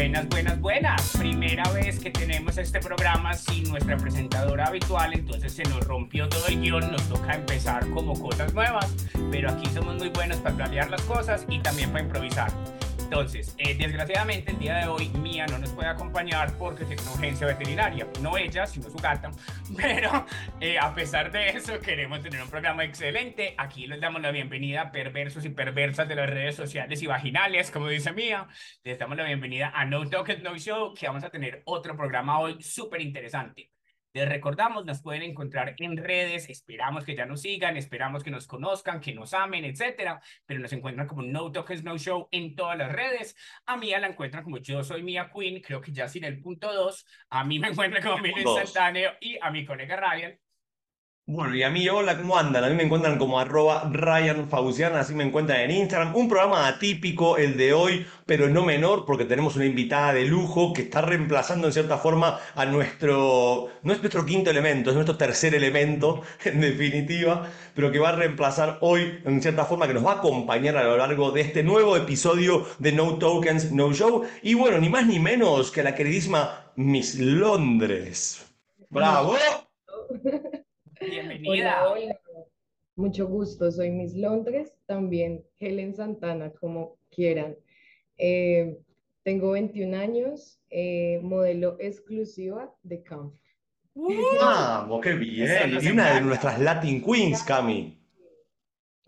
Buenas, 0.00 0.28
buenas, 0.30 0.60
buenas. 0.62 1.16
Primera 1.18 1.62
vez 1.72 2.00
que 2.00 2.08
tenemos 2.08 2.56
este 2.56 2.80
programa 2.80 3.34
sin 3.34 3.64
nuestra 3.64 3.98
presentadora 3.98 4.68
habitual, 4.68 5.12
entonces 5.12 5.52
se 5.52 5.62
nos 5.64 5.86
rompió 5.86 6.26
todo 6.26 6.46
el 6.46 6.58
guion, 6.58 6.90
nos 6.90 7.06
toca 7.10 7.34
empezar 7.34 7.86
como 7.90 8.18
cosas 8.18 8.54
nuevas, 8.54 8.90
pero 9.30 9.50
aquí 9.50 9.66
somos 9.74 9.96
muy 9.96 10.08
buenos 10.08 10.38
para 10.38 10.56
planear 10.56 10.88
las 10.88 11.02
cosas 11.02 11.44
y 11.50 11.58
también 11.58 11.90
para 11.92 12.04
improvisar. 12.04 12.50
Entonces, 13.10 13.56
eh, 13.58 13.74
desgraciadamente 13.74 14.52
el 14.52 14.60
día 14.60 14.76
de 14.76 14.86
hoy 14.86 15.08
Mía 15.08 15.44
no 15.48 15.58
nos 15.58 15.70
puede 15.70 15.88
acompañar 15.88 16.56
porque 16.56 16.84
tiene 16.84 17.02
una 17.02 17.10
urgencia 17.10 17.44
veterinaria. 17.44 18.06
No 18.22 18.36
ella, 18.36 18.68
sino 18.68 18.88
su 18.88 18.98
gata. 18.98 19.32
Pero 19.76 20.26
eh, 20.60 20.78
a 20.78 20.94
pesar 20.94 21.32
de 21.32 21.48
eso, 21.48 21.80
queremos 21.80 22.22
tener 22.22 22.40
un 22.40 22.48
programa 22.48 22.84
excelente. 22.84 23.56
Aquí 23.58 23.88
les 23.88 24.00
damos 24.00 24.22
la 24.22 24.30
bienvenida 24.30 24.82
a 24.82 24.92
perversos 24.92 25.44
y 25.44 25.48
perversas 25.48 26.06
de 26.06 26.14
las 26.14 26.30
redes 26.30 26.54
sociales 26.54 27.02
y 27.02 27.08
vaginales, 27.08 27.72
como 27.72 27.88
dice 27.88 28.12
Mía. 28.12 28.46
Les 28.84 28.96
damos 28.96 29.16
la 29.16 29.24
bienvenida 29.24 29.72
a 29.74 29.84
No 29.84 30.08
Talk 30.08 30.40
No 30.40 30.56
Show, 30.56 30.94
que 30.94 31.08
vamos 31.08 31.24
a 31.24 31.30
tener 31.30 31.62
otro 31.64 31.96
programa 31.96 32.38
hoy 32.38 32.62
súper 32.62 33.00
interesante. 33.00 33.72
Les 34.12 34.28
recordamos, 34.28 34.84
nos 34.84 35.02
pueden 35.02 35.22
encontrar 35.22 35.74
en 35.78 35.96
redes, 35.96 36.48
esperamos 36.48 37.04
que 37.04 37.14
ya 37.14 37.26
nos 37.26 37.42
sigan, 37.42 37.76
esperamos 37.76 38.24
que 38.24 38.30
nos 38.30 38.46
conozcan, 38.46 39.00
que 39.00 39.14
nos 39.14 39.34
amen, 39.34 39.64
etcétera, 39.64 40.20
pero 40.46 40.60
nos 40.60 40.72
encuentran 40.72 41.06
como 41.06 41.22
No 41.22 41.52
Tokens 41.52 41.84
No 41.84 41.96
Show 41.96 42.28
en 42.32 42.56
todas 42.56 42.76
las 42.76 42.90
redes. 42.90 43.36
A 43.66 43.76
Mía 43.76 44.00
la 44.00 44.08
encuentran 44.08 44.42
como 44.42 44.58
Yo 44.58 44.82
Soy 44.82 45.02
Mía 45.02 45.30
Queen, 45.32 45.60
creo 45.60 45.80
que 45.80 45.92
ya 45.92 46.08
sin 46.08 46.24
el 46.24 46.40
punto 46.40 46.72
2. 46.72 47.06
A 47.30 47.44
mí 47.44 47.58
me 47.58 47.68
encuentran 47.70 48.02
como 48.02 48.18
Mía 48.18 48.34
Instantáneo 48.36 49.12
y 49.20 49.38
a 49.40 49.50
mi 49.50 49.64
colega 49.64 49.96
Ryan 49.96 50.38
bueno, 51.32 51.54
y 51.54 51.62
a 51.62 51.70
mí, 51.70 51.88
hola, 51.88 52.18
¿cómo 52.18 52.36
andan? 52.36 52.64
A 52.64 52.68
mí 52.68 52.74
me 52.74 52.82
encuentran 52.82 53.16
como 53.16 53.38
arroba 53.38 53.88
Ryan 53.88 54.48
Fauciana, 54.48 54.98
así 54.98 55.14
me 55.14 55.22
encuentran 55.22 55.60
en 55.60 55.70
Instagram. 55.70 56.16
Un 56.16 56.28
programa 56.28 56.66
atípico, 56.66 57.36
el 57.36 57.56
de 57.56 57.72
hoy, 57.72 58.04
pero 58.26 58.48
no 58.48 58.64
menor, 58.64 59.06
porque 59.06 59.24
tenemos 59.24 59.54
una 59.54 59.64
invitada 59.64 60.12
de 60.12 60.24
lujo 60.24 60.72
que 60.72 60.82
está 60.82 61.02
reemplazando 61.02 61.68
en 61.68 61.72
cierta 61.72 61.98
forma 61.98 62.40
a 62.56 62.66
nuestro, 62.66 63.68
no 63.84 63.92
es 63.92 64.00
nuestro 64.00 64.26
quinto 64.26 64.50
elemento, 64.50 64.90
es 64.90 64.96
nuestro 64.96 65.16
tercer 65.16 65.54
elemento, 65.54 66.22
en 66.44 66.60
definitiva, 66.60 67.48
pero 67.76 67.92
que 67.92 68.00
va 68.00 68.08
a 68.08 68.16
reemplazar 68.16 68.78
hoy, 68.80 69.20
en 69.24 69.40
cierta 69.40 69.64
forma, 69.66 69.86
que 69.86 69.94
nos 69.94 70.04
va 70.04 70.14
a 70.14 70.16
acompañar 70.16 70.76
a 70.78 70.82
lo 70.82 70.96
largo 70.96 71.30
de 71.30 71.42
este 71.42 71.62
nuevo 71.62 71.96
episodio 71.96 72.66
de 72.80 72.90
No 72.90 73.18
Tokens, 73.18 73.70
No 73.70 73.92
Show. 73.92 74.24
Y 74.42 74.54
bueno, 74.54 74.78
ni 74.78 74.88
más 74.88 75.06
ni 75.06 75.20
menos 75.20 75.70
que 75.70 75.84
la 75.84 75.94
queridísima 75.94 76.72
Miss 76.74 77.20
Londres. 77.20 78.52
¡Bravo! 78.88 79.36
Bienvenida. 81.00 81.88
Hola, 81.88 82.20
Mucho 82.94 83.26
gusto, 83.26 83.72
soy 83.72 83.90
Miss 83.90 84.14
Londres, 84.14 84.74
también 84.84 85.42
Helen 85.58 85.94
Santana, 85.94 86.52
como 86.52 86.98
quieran. 87.08 87.56
Eh, 88.18 88.78
tengo 89.22 89.52
21 89.52 89.96
años, 89.96 90.60
eh, 90.68 91.18
modelo 91.22 91.76
exclusiva 91.80 92.74
de 92.82 93.02
Camp. 93.02 93.34
¡Vamos, 93.94 95.00
qué 95.00 95.14
bien! 95.14 95.78
Y 95.80 95.88
una 95.88 96.14
de 96.14 96.20
nuestras 96.20 96.60
Latin 96.60 97.02
Queens, 97.02 97.42
Cami. 97.42 97.98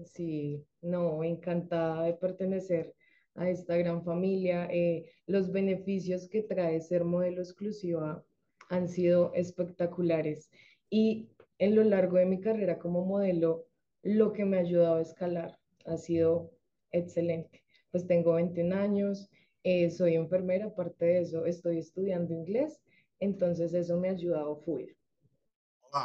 Sí, 0.05 0.65
no, 0.81 1.23
encantada 1.23 2.05
de 2.05 2.15
pertenecer 2.15 2.95
a 3.34 3.51
esta 3.51 3.77
gran 3.77 4.03
familia. 4.03 4.67
Eh, 4.71 5.12
los 5.27 5.53
beneficios 5.53 6.27
que 6.29 6.43
trae 6.43 6.81
ser 6.81 7.05
modelo 7.05 7.43
exclusiva 7.43 8.25
han 8.71 8.89
sido 8.89 9.33
espectaculares. 9.34 10.51
Y 10.89 11.29
en 11.58 11.75
lo 11.75 11.84
largo 11.84 12.17
de 12.17 12.27
mi 12.27 12.41
carrera 12.41 12.78
como 12.78 13.05
modelo, 13.05 13.67
lo 14.03 14.33
que 14.33 14.45
me 14.45 14.56
ha 14.56 14.61
ayudado 14.61 14.97
a 14.97 15.03
escalar 15.03 15.59
ha 15.86 15.97
sido 15.97 16.50
excelente. 16.91 17.62
Pues 17.91 18.06
tengo 18.06 18.34
21 18.34 18.75
años, 18.75 19.31
eh, 19.62 19.91
soy 19.91 20.14
enfermera, 20.17 20.67
aparte 20.67 21.05
de 21.05 21.20
eso 21.20 21.47
estoy 21.47 21.78
estudiando 21.78 22.33
inglés, 22.33 22.81
entonces 23.20 23.75
eso 23.75 23.98
me 23.98 24.09
ha 24.09 24.12
ayudado 24.12 24.53
a 24.53 24.56
fluir. 24.56 24.97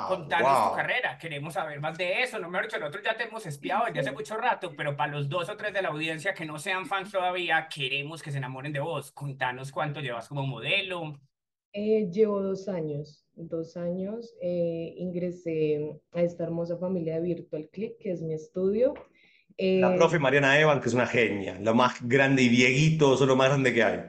Contanos 0.09 0.69
tu 0.69 0.75
carrera, 0.75 1.17
queremos 1.17 1.53
saber 1.53 1.79
más 1.79 1.97
de 1.97 2.21
eso, 2.21 2.37
no 2.39 2.49
me 2.49 2.61
dicho, 2.61 2.77
nosotros 2.77 3.05
ya 3.05 3.15
te 3.15 3.23
hemos 3.23 3.45
espiado 3.45 3.85
desde 3.85 4.01
hace 4.01 4.11
mucho 4.11 4.35
rato, 4.35 4.75
pero 4.75 4.97
para 4.97 5.13
los 5.13 5.29
dos 5.29 5.47
o 5.47 5.55
tres 5.55 5.73
de 5.73 5.81
la 5.81 5.87
audiencia 5.87 6.33
que 6.33 6.45
no 6.45 6.59
sean 6.59 6.85
fans 6.85 7.09
todavía, 7.09 7.69
queremos 7.73 8.21
que 8.21 8.31
se 8.31 8.37
enamoren 8.39 8.73
de 8.73 8.81
vos. 8.81 9.13
Contanos 9.13 9.71
cuánto 9.71 10.01
llevas 10.01 10.27
como 10.27 10.45
modelo. 10.45 11.17
Eh, 11.71 12.09
llevo 12.11 12.41
dos 12.41 12.67
años 12.67 13.26
dos 13.37 13.77
años 13.77 14.35
eh, 14.41 14.93
ingresé 14.97 15.99
a 16.11 16.21
esta 16.21 16.43
hermosa 16.43 16.77
familia 16.77 17.15
de 17.15 17.21
Virtual 17.21 17.69
Click, 17.69 17.97
que 17.99 18.11
es 18.11 18.21
mi 18.21 18.33
estudio. 18.33 18.93
la 19.57 19.93
eh, 19.93 19.97
profe 19.97 20.19
Mariana 20.19 20.59
Evan, 20.59 20.81
que 20.81 20.89
es 20.89 20.93
una 20.93 21.07
genia, 21.07 21.59
lo 21.59 21.75
más 21.75 22.05
grande 22.07 22.41
y 22.41 22.49
vieguito, 22.49 23.13
eso 23.13 23.23
es 23.23 23.27
lo 23.27 23.35
más 23.35 23.49
grande 23.49 23.73
que 23.73 23.83
hay. 23.83 23.99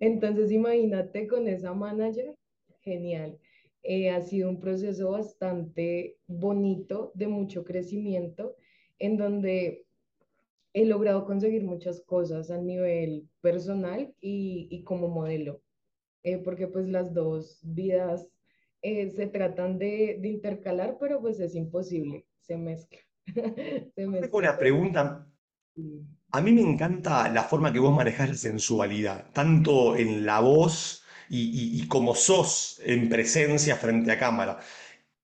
Entonces 0.00 0.50
imagínate 0.50 1.26
con 1.26 1.46
esa 1.48 1.74
manager, 1.74 2.34
genial. 2.80 3.38
Eh, 3.82 4.10
ha 4.10 4.20
sido 4.20 4.48
un 4.50 4.60
proceso 4.60 5.10
bastante 5.10 6.18
bonito, 6.26 7.12
de 7.14 7.28
mucho 7.28 7.64
crecimiento, 7.64 8.56
en 8.98 9.16
donde 9.16 9.86
he 10.72 10.84
logrado 10.84 11.24
conseguir 11.24 11.64
muchas 11.64 12.00
cosas 12.02 12.50
a 12.50 12.58
nivel 12.58 13.28
personal 13.40 14.14
y, 14.20 14.68
y 14.70 14.82
como 14.84 15.08
modelo. 15.08 15.62
Eh, 16.22 16.38
porque 16.38 16.66
pues 16.66 16.86
las 16.88 17.14
dos 17.14 17.58
vidas 17.62 18.28
eh, 18.82 19.10
se 19.10 19.26
tratan 19.26 19.78
de, 19.78 20.18
de, 20.20 20.28
intercalar, 20.28 20.96
pero 21.00 21.20
pues 21.20 21.40
es 21.40 21.54
imposible, 21.54 22.26
se 22.40 22.56
mezcla. 22.56 22.98
se 23.26 24.06
mezcla. 24.06 24.38
Una 24.38 24.58
pregunta. 24.58 25.26
A 26.32 26.40
mí 26.40 26.52
me 26.52 26.60
encanta 26.60 27.28
la 27.30 27.44
forma 27.44 27.72
que 27.72 27.78
vos 27.78 27.94
manejás 27.94 28.28
la 28.28 28.34
sensualidad, 28.34 29.30
tanto 29.32 29.96
en 29.96 30.26
la 30.26 30.40
voz 30.40 31.04
y, 31.28 31.80
y, 31.80 31.88
como 31.88 32.14
sos 32.14 32.80
en 32.84 33.08
presencia 33.08 33.76
frente 33.76 34.12
a 34.12 34.18
cámara. 34.18 34.58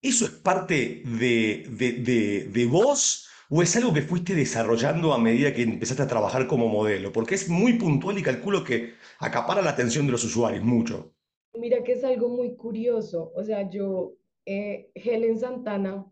¿Eso 0.01 0.25
es 0.25 0.31
parte 0.31 1.03
de, 1.05 1.67
de, 1.71 1.93
de, 1.93 2.49
de 2.51 2.67
vos 2.67 3.26
¿O 3.49 3.63
es 3.63 3.77
algo 3.77 3.95
que 3.95 4.03
fuiste 4.03 4.35
desarrollando 4.35 5.13
a 5.13 5.19
medida 5.19 5.55
que 5.55 5.63
empezaste 5.63 6.03
a 6.03 6.09
trabajar 6.09 6.49
como 6.49 6.67
modelo? 6.69 7.13
Porque 7.13 7.37
es 7.37 7.49
muy 7.49 7.75
puntual 7.75 8.19
y 8.19 8.23
calculo 8.23 8.65
que 8.65 8.95
acapara 9.21 9.63
la 9.63 9.71
atención 9.71 10.07
de 10.07 10.13
los 10.13 10.25
usuarios 10.25 10.65
mucho. 10.65 11.15
Mira 11.55 11.85
que 11.85 11.93
es 11.93 12.03
algo 12.03 12.29
muy 12.29 12.57
curioso. 12.57 13.33
O 13.37 13.45
sea, 13.45 13.71
yo, 13.71 14.15
eh, 14.47 14.91
Helen 14.95 15.39
Santana 15.39 16.05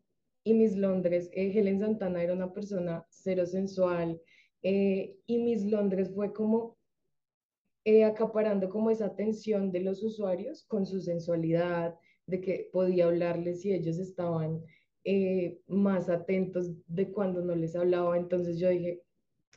y 0.44 0.54
Miss 0.54 0.76
Londres, 0.76 1.28
eh, 1.32 1.52
Helen 1.52 1.80
Santana 1.80 2.22
era 2.22 2.34
una 2.34 2.52
persona 2.52 3.04
cero 3.10 3.46
sensual 3.46 4.20
eh, 4.62 5.16
y 5.26 5.38
Miss 5.38 5.64
Londres 5.64 6.12
fue 6.14 6.32
como 6.32 6.76
acaparando 8.06 8.70
como 8.70 8.90
esa 8.90 9.06
atención 9.06 9.70
de 9.70 9.80
los 9.80 10.02
usuarios 10.02 10.64
con 10.64 10.86
su 10.86 11.02
sensualidad, 11.02 11.94
de 12.26 12.40
que 12.40 12.70
podía 12.72 13.04
hablarles 13.04 13.62
y 13.66 13.74
ellos 13.74 13.98
estaban 13.98 14.62
eh, 15.04 15.60
más 15.66 16.08
atentos 16.08 16.70
de 16.86 17.10
cuando 17.12 17.42
no 17.42 17.54
les 17.54 17.76
hablaba. 17.76 18.16
Entonces 18.16 18.58
yo 18.58 18.68
dije, 18.70 19.02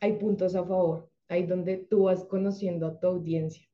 hay 0.02 0.14
puntos 0.14 0.56
a 0.56 0.66
favor, 0.66 1.10
ahí 1.30 1.44
donde 1.44 1.78
tú 1.78 2.04
vas 2.04 2.26
conociendo 2.26 2.88
a 2.88 3.00
tu 3.00 3.08
audiencia. 3.08 3.68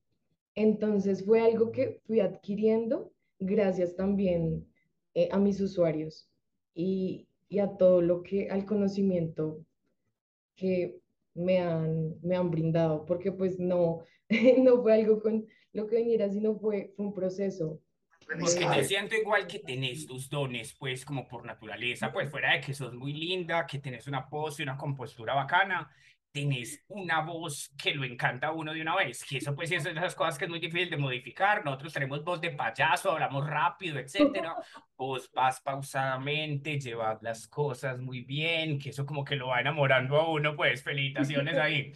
Entonces 0.55 1.25
fue 1.25 1.41
algo 1.41 1.71
que 1.71 1.99
fui 2.05 2.19
adquiriendo 2.19 3.11
gracias 3.39 3.95
también 3.95 4.67
eh, 5.15 5.29
a 5.31 5.39
mis 5.39 5.59
usuarios 5.59 6.29
y, 6.73 7.27
y, 7.49 7.59
a 7.59 7.75
todo 7.77 8.01
lo 8.01 8.23
que, 8.23 8.49
al 8.49 8.65
conocimiento 8.65 9.65
que 10.55 10.99
me 11.33 11.59
han, 11.59 12.15
me 12.21 12.35
han 12.35 12.51
brindado, 12.51 13.05
porque 13.05 13.31
pues 13.31 13.59
no, 13.59 14.03
no 14.59 14.81
fue 14.81 14.93
algo 14.93 15.21
con 15.21 15.45
lo 15.73 15.87
que 15.87 15.97
viniera, 15.97 16.29
sino 16.29 16.55
fue, 16.55 16.93
fue 16.95 17.05
un 17.05 17.13
proceso 17.13 17.81
porque 18.25 18.65
te 18.65 18.83
siento 18.83 19.15
igual 19.15 19.47
que 19.47 19.59
tenés 19.59 20.05
tus 20.05 20.29
dones, 20.29 20.73
pues, 20.73 21.05
como 21.05 21.27
por 21.27 21.45
naturaleza, 21.45 22.11
pues, 22.11 22.29
fuera 22.29 22.53
de 22.53 22.61
que 22.61 22.73
sos 22.73 22.93
muy 22.93 23.13
linda, 23.13 23.65
que 23.65 23.79
tenés 23.79 24.07
una 24.07 24.27
pose, 24.27 24.63
una 24.63 24.77
compostura 24.77 25.33
bacana, 25.33 25.89
tenés 26.31 26.83
una 26.87 27.21
voz 27.21 27.71
que 27.77 27.93
lo 27.93 28.03
encanta 28.03 28.47
a 28.47 28.51
uno 28.51 28.73
de 28.73 28.81
una 28.81 28.95
vez, 28.95 29.23
que 29.23 29.37
eso, 29.37 29.53
pues, 29.55 29.71
es 29.71 29.83
de 29.83 29.91
esas 29.91 30.15
cosas 30.15 30.37
que 30.37 30.45
es 30.45 30.49
muy 30.49 30.59
difícil 30.59 30.89
de 30.89 30.97
modificar. 30.97 31.63
Nosotros 31.63 31.93
tenemos 31.93 32.23
voz 32.23 32.41
de 32.41 32.49
payaso, 32.49 33.11
hablamos 33.11 33.47
rápido, 33.47 33.99
etcétera. 33.99 34.55
Vos 34.97 35.29
vas 35.31 35.61
pausadamente, 35.61 36.79
llevas 36.79 37.21
las 37.21 37.47
cosas 37.47 37.99
muy 37.99 38.21
bien, 38.21 38.79
que 38.79 38.89
eso 38.89 39.05
como 39.05 39.23
que 39.23 39.35
lo 39.35 39.49
va 39.49 39.61
enamorando 39.61 40.17
a 40.17 40.29
uno, 40.31 40.55
pues, 40.55 40.83
felicitaciones 40.83 41.57
ahí. 41.57 41.93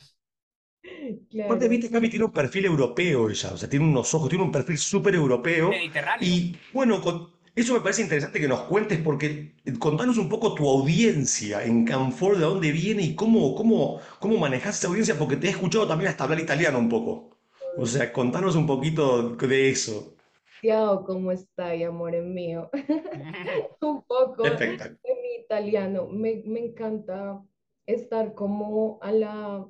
Claro. 1.29 1.69
viste, 1.69 1.89
Cami 1.89 2.09
tiene 2.09 2.25
un 2.25 2.31
perfil 2.31 2.65
europeo 2.65 3.29
ella, 3.29 3.51
o 3.53 3.57
sea, 3.57 3.69
tiene 3.69 3.85
unos 3.85 4.13
ojos, 4.13 4.29
tiene 4.29 4.43
un 4.43 4.51
perfil 4.51 4.77
súper 4.77 5.15
europeo. 5.15 5.69
Mediterráneo. 5.69 6.27
Y 6.27 6.55
bueno, 6.73 7.01
con, 7.01 7.29
eso 7.57 7.73
me 7.73 7.81
parece 7.81 8.03
interesante 8.03 8.39
que 8.39 8.47
nos 8.47 8.61
cuentes 8.61 8.99
porque 8.99 9.55
contanos 9.79 10.17
un 10.17 10.29
poco 10.29 10.53
tu 10.53 10.69
audiencia 10.69 11.63
en 11.63 11.85
Canfor, 11.85 12.37
de 12.37 12.45
dónde 12.45 12.71
viene 12.71 13.01
y 13.01 13.15
cómo, 13.15 13.55
cómo, 13.55 13.99
cómo 14.19 14.37
manejas 14.37 14.77
esa 14.77 14.87
audiencia, 14.87 15.17
porque 15.17 15.37
te 15.37 15.47
he 15.47 15.49
escuchado 15.49 15.87
también 15.87 16.09
hasta 16.09 16.23
hablar 16.23 16.39
italiano 16.39 16.77
un 16.77 16.87
poco. 16.87 17.31
O 17.77 17.85
sea, 17.85 18.13
contanos 18.13 18.55
un 18.55 18.67
poquito 18.67 19.29
de 19.35 19.69
eso. 19.69 20.15
Ciao, 20.61 21.03
¿cómo 21.03 21.31
está, 21.31 21.71
amor 21.87 22.21
mío? 22.21 22.69
un 23.81 24.03
poco 24.03 24.43
de 24.43 24.77
mi 25.03 25.43
italiano. 25.43 26.07
Me, 26.07 26.43
me 26.45 26.59
encanta 26.59 27.41
estar 27.87 28.35
como 28.35 28.99
a 29.01 29.11
la 29.11 29.67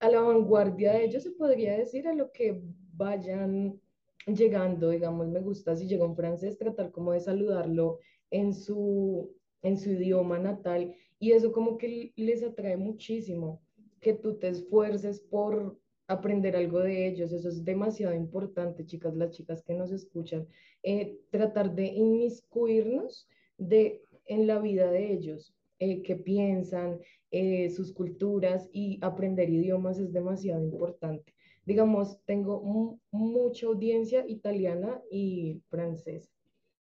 a 0.00 0.08
la 0.08 0.20
vanguardia 0.20 0.92
de 0.92 1.04
ellos, 1.04 1.22
se 1.22 1.30
podría 1.32 1.76
decir, 1.76 2.06
a 2.06 2.14
lo 2.14 2.30
que 2.32 2.62
vayan 2.94 3.80
llegando, 4.26 4.90
digamos, 4.90 5.28
me 5.28 5.40
gusta 5.40 5.76
si 5.76 5.86
llega 5.86 6.04
un 6.04 6.16
francés, 6.16 6.58
tratar 6.58 6.90
como 6.90 7.12
de 7.12 7.20
saludarlo 7.20 7.98
en 8.30 8.52
su, 8.52 9.34
en 9.62 9.78
su 9.78 9.90
idioma 9.90 10.38
natal 10.38 10.94
y 11.18 11.32
eso 11.32 11.52
como 11.52 11.78
que 11.78 12.12
les 12.16 12.42
atrae 12.42 12.76
muchísimo, 12.76 13.62
que 14.00 14.14
tú 14.14 14.38
te 14.38 14.48
esfuerces 14.48 15.20
por 15.20 15.78
aprender 16.06 16.56
algo 16.56 16.80
de 16.80 17.06
ellos, 17.06 17.32
eso 17.32 17.48
es 17.48 17.64
demasiado 17.64 18.14
importante, 18.14 18.86
chicas, 18.86 19.14
las 19.14 19.30
chicas 19.30 19.62
que 19.62 19.74
nos 19.74 19.90
escuchan, 19.90 20.46
eh, 20.82 21.18
tratar 21.30 21.74
de 21.74 21.86
inmiscuirnos 21.86 23.28
de, 23.58 24.02
en 24.26 24.46
la 24.46 24.58
vida 24.58 24.90
de 24.90 25.12
ellos, 25.12 25.54
eh, 25.80 26.02
qué 26.02 26.16
piensan, 26.16 27.00
eh, 27.30 27.68
sus 27.70 27.92
culturas 27.92 28.70
y 28.72 28.98
aprender 29.02 29.50
idiomas 29.50 29.98
es 29.98 30.12
demasiado 30.12 30.62
importante. 30.62 31.34
Digamos, 31.66 32.18
tengo 32.24 32.98
mucha 33.10 33.66
audiencia 33.66 34.24
italiana 34.26 35.02
y 35.10 35.60
francesa. 35.68 36.30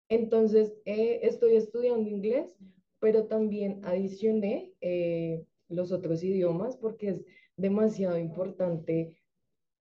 Entonces, 0.10 0.74
eh, 0.86 1.20
estoy 1.22 1.56
estudiando 1.56 2.10
inglés, 2.10 2.58
pero 3.00 3.28
también 3.28 3.82
adicioné 3.84 4.74
eh, 4.82 5.46
los 5.70 5.92
otros 5.92 6.24
idiomas 6.24 6.76
porque 6.76 7.10
es 7.10 7.26
demasiado 7.56 8.18
importante 8.18 9.16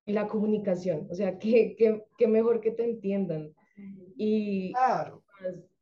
la 0.04 0.28
comunicación. 0.28 1.06
O 1.10 1.14
sea, 1.14 1.38
que, 1.38 1.74
que, 2.18 2.28
mejor 2.28 2.60
que 2.60 2.72
te 2.72 2.84
entiendan. 2.84 3.54
Y 4.16 4.72
claro. 4.72 5.22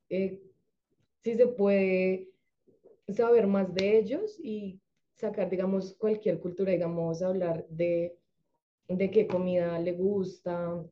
si 0.09 1.35
se 1.35 1.47
puede 1.49 2.29
saber 3.15 3.47
más 3.47 3.73
de 3.75 3.99
ellos 3.99 4.39
y 4.43 4.81
sacar, 5.15 5.51
digamos, 5.51 5.95
cualquier 5.99 6.39
cultura, 6.39 6.73
digamos, 6.73 7.23
hablar 7.23 7.67
de, 7.69 8.17
de 8.89 9.11
qué 9.11 9.27
comida 9.27 9.79
le 9.79 9.93
gusta, 9.93 10.85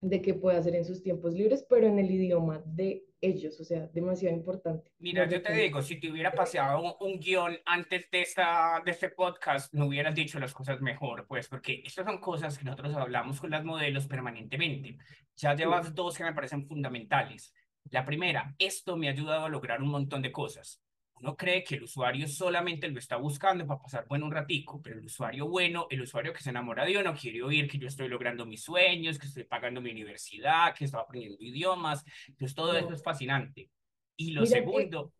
de 0.00 0.20
qué 0.20 0.34
puede 0.34 0.58
hacer 0.58 0.74
en 0.74 0.84
sus 0.84 1.02
tiempos 1.02 1.32
libres, 1.32 1.64
pero 1.68 1.86
en 1.86 1.98
el 1.98 2.10
idioma 2.10 2.62
de 2.66 3.04
ellos, 3.20 3.58
o 3.60 3.64
sea, 3.64 3.86
demasiado 3.92 4.36
importante. 4.36 4.90
Mira, 4.98 5.28
yo 5.28 5.40
te 5.40 5.52
digo, 5.52 5.80
si 5.80 6.00
te 6.00 6.10
hubiera 6.10 6.32
pasado 6.32 6.98
un, 6.98 7.20
guion 7.20 7.56
antes 7.64 8.10
de, 8.10 8.22
esta, 8.22 8.82
de 8.84 8.90
este 8.90 9.10
podcast, 9.10 9.72
no 9.72 9.86
hubieras 9.86 10.14
dicho 10.14 10.40
las 10.40 10.52
cosas 10.52 10.80
mejor, 10.80 11.26
pues, 11.28 11.48
porque 11.48 11.82
estas 11.86 12.04
son 12.04 12.18
cosas 12.18 12.58
que 12.58 12.64
nosotros 12.64 12.94
hablamos 12.96 13.40
con 13.40 13.50
las 13.50 13.64
modelos 13.64 14.08
permanentemente. 14.08 14.98
Ya 15.36 15.54
llevas 15.54 15.94
dos 15.94 16.18
que 16.18 16.24
me 16.24 16.34
parecen 16.34 16.66
fundamentales. 16.66 17.54
La 17.90 18.04
primera, 18.04 18.54
esto 18.58 18.96
me 18.96 19.08
ha 19.08 19.12
ayudado 19.12 19.44
a 19.44 19.48
lograr 19.48 19.80
un 19.80 19.90
montón 19.90 20.20
de 20.20 20.32
cosas 20.32 20.82
uno 21.22 21.36
cree 21.36 21.62
que 21.62 21.76
el 21.76 21.84
usuario 21.84 22.26
solamente 22.26 22.88
lo 22.88 22.98
está 22.98 23.16
buscando 23.16 23.64
para 23.64 23.80
pasar 23.80 24.06
bueno 24.08 24.26
un 24.26 24.32
ratico, 24.32 24.82
pero 24.82 24.98
el 24.98 25.06
usuario 25.06 25.48
bueno, 25.48 25.86
el 25.88 26.02
usuario 26.02 26.32
que 26.32 26.42
se 26.42 26.50
enamora 26.50 26.84
de 26.84 26.98
uno, 26.98 27.14
quiere 27.14 27.42
oír 27.42 27.68
que 27.68 27.78
yo 27.78 27.86
estoy 27.86 28.08
logrando 28.08 28.44
mis 28.44 28.62
sueños, 28.62 29.20
que 29.20 29.28
estoy 29.28 29.44
pagando 29.44 29.80
mi 29.80 29.92
universidad, 29.92 30.74
que 30.74 30.84
estoy 30.84 31.00
aprendiendo 31.00 31.38
idiomas. 31.40 32.04
Entonces, 32.26 32.54
todo 32.56 32.76
eso 32.76 32.92
es 32.92 33.02
fascinante. 33.02 33.70
Y 34.16 34.32
lo 34.32 34.44
segundo... 34.44 35.12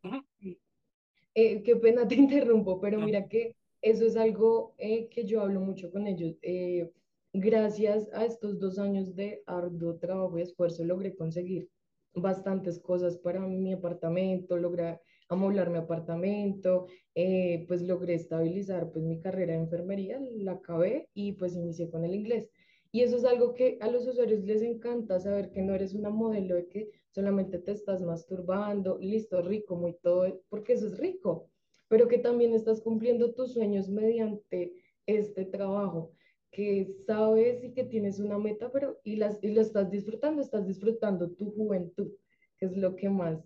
Eh, 1.34 1.62
qué 1.62 1.76
pena 1.76 2.06
te 2.06 2.14
interrumpo, 2.16 2.80
pero 2.80 3.00
mira 3.00 3.28
que 3.28 3.54
eso 3.80 4.04
es 4.04 4.16
algo 4.16 4.74
eh, 4.78 5.08
que 5.08 5.24
yo 5.24 5.40
hablo 5.40 5.60
mucho 5.60 5.90
con 5.92 6.08
ellos. 6.08 6.36
Eh, 6.42 6.90
gracias 7.32 8.10
a 8.12 8.24
estos 8.24 8.58
dos 8.58 8.78
años 8.78 9.14
de 9.14 9.42
arduo 9.46 9.96
trabajo 9.98 10.36
y 10.36 10.42
esfuerzo 10.42 10.84
logré 10.84 11.14
conseguir 11.14 11.70
bastantes 12.12 12.80
cosas 12.80 13.16
para 13.16 13.40
mi 13.40 13.72
apartamento, 13.72 14.58
lograr 14.58 15.00
amoblar 15.32 15.70
mi 15.70 15.78
apartamento, 15.78 16.86
eh, 17.14 17.64
pues 17.68 17.82
logré 17.82 18.14
estabilizar 18.14 18.90
pues 18.90 19.04
mi 19.04 19.20
carrera 19.20 19.54
de 19.54 19.60
enfermería, 19.60 20.20
la 20.20 20.52
acabé 20.52 21.08
y 21.14 21.32
pues 21.32 21.54
inicié 21.54 21.90
con 21.90 22.04
el 22.04 22.14
inglés. 22.14 22.48
Y 22.90 23.00
eso 23.00 23.16
es 23.16 23.24
algo 23.24 23.54
que 23.54 23.78
a 23.80 23.90
los 23.90 24.06
usuarios 24.06 24.44
les 24.44 24.60
encanta 24.60 25.18
saber 25.18 25.50
que 25.50 25.62
no 25.62 25.74
eres 25.74 25.94
una 25.94 26.10
modelo 26.10 26.56
de 26.56 26.68
que 26.68 26.90
solamente 27.10 27.58
te 27.58 27.72
estás 27.72 28.02
masturbando, 28.02 28.98
listo, 28.98 29.40
rico, 29.40 29.76
muy 29.76 29.94
todo, 29.94 30.42
porque 30.50 30.74
eso 30.74 30.86
es 30.86 30.98
rico, 30.98 31.48
pero 31.88 32.06
que 32.06 32.18
también 32.18 32.52
estás 32.52 32.82
cumpliendo 32.82 33.32
tus 33.32 33.54
sueños 33.54 33.88
mediante 33.88 34.74
este 35.06 35.46
trabajo, 35.46 36.12
que 36.50 36.94
sabes 37.06 37.64
y 37.64 37.72
que 37.72 37.84
tienes 37.84 38.18
una 38.18 38.38
meta, 38.38 38.70
pero 38.70 39.00
y, 39.04 39.16
las, 39.16 39.42
y 39.42 39.52
lo 39.52 39.62
estás 39.62 39.90
disfrutando, 39.90 40.42
estás 40.42 40.66
disfrutando 40.66 41.30
tu 41.30 41.50
juventud, 41.52 42.12
que 42.58 42.66
es 42.66 42.76
lo 42.76 42.94
que 42.94 43.08
más 43.08 43.42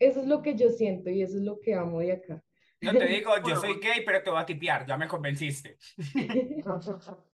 eso 0.00 0.20
es 0.20 0.26
lo 0.26 0.42
que 0.42 0.56
yo 0.56 0.70
siento 0.70 1.10
y 1.10 1.22
eso 1.22 1.36
es 1.36 1.42
lo 1.42 1.60
que 1.60 1.74
amo 1.74 2.00
de 2.00 2.12
acá. 2.12 2.42
No 2.80 2.92
te 2.92 3.06
digo, 3.06 3.30
yo 3.46 3.56
soy 3.56 3.74
gay, 3.74 4.02
pero 4.04 4.22
te 4.22 4.30
voy 4.30 4.40
a 4.40 4.46
tipear, 4.46 4.86
ya 4.86 4.96
me 4.96 5.06
convenciste. 5.06 5.76